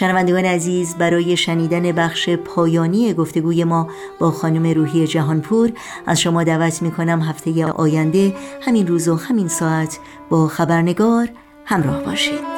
شنوندگان 0.00 0.44
عزیز 0.44 0.94
برای 0.94 1.36
شنیدن 1.36 1.92
بخش 1.92 2.28
پایانی 2.28 3.14
گفتگوی 3.14 3.64
ما 3.64 3.88
با 4.18 4.30
خانم 4.30 4.66
روحی 4.66 5.06
جهانپور 5.06 5.72
از 6.06 6.20
شما 6.20 6.44
دعوت 6.44 6.82
می 6.82 6.90
کنم 6.90 7.20
هفته 7.20 7.66
آینده 7.66 8.34
همین 8.62 8.86
روز 8.86 9.08
و 9.08 9.16
همین 9.16 9.48
ساعت 9.48 9.98
با 10.30 10.48
خبرنگار 10.48 11.28
همراه 11.64 12.04
باشید. 12.04 12.49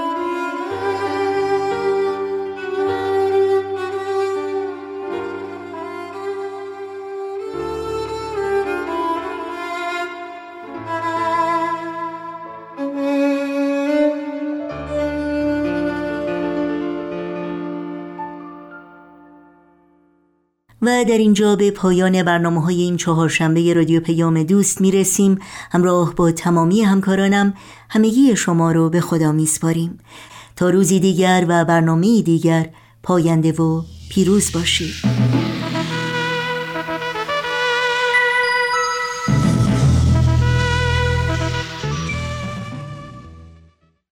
و 20.82 21.04
در 21.04 21.18
اینجا 21.18 21.56
به 21.56 21.70
پایان 21.70 22.22
برنامه 22.22 22.62
های 22.62 22.82
این 22.82 22.96
چهارشنبه 22.96 23.74
رادیو 23.74 24.00
پیام 24.00 24.42
دوست 24.42 24.80
می 24.80 24.90
رسیم 24.90 25.38
همراه 25.70 26.14
با 26.14 26.32
تمامی 26.32 26.82
همکارانم 26.82 27.54
همگی 27.90 28.36
شما 28.36 28.72
رو 28.72 28.90
به 28.90 29.00
خدا 29.00 29.32
می 29.32 29.46
سپاریم 29.46 29.98
تا 30.56 30.70
روزی 30.70 31.00
دیگر 31.00 31.44
و 31.48 31.64
برنامه 31.64 32.22
دیگر 32.22 32.68
پاینده 33.02 33.52
و 33.52 33.82
پیروز 34.10 34.52
باشید. 34.52 35.11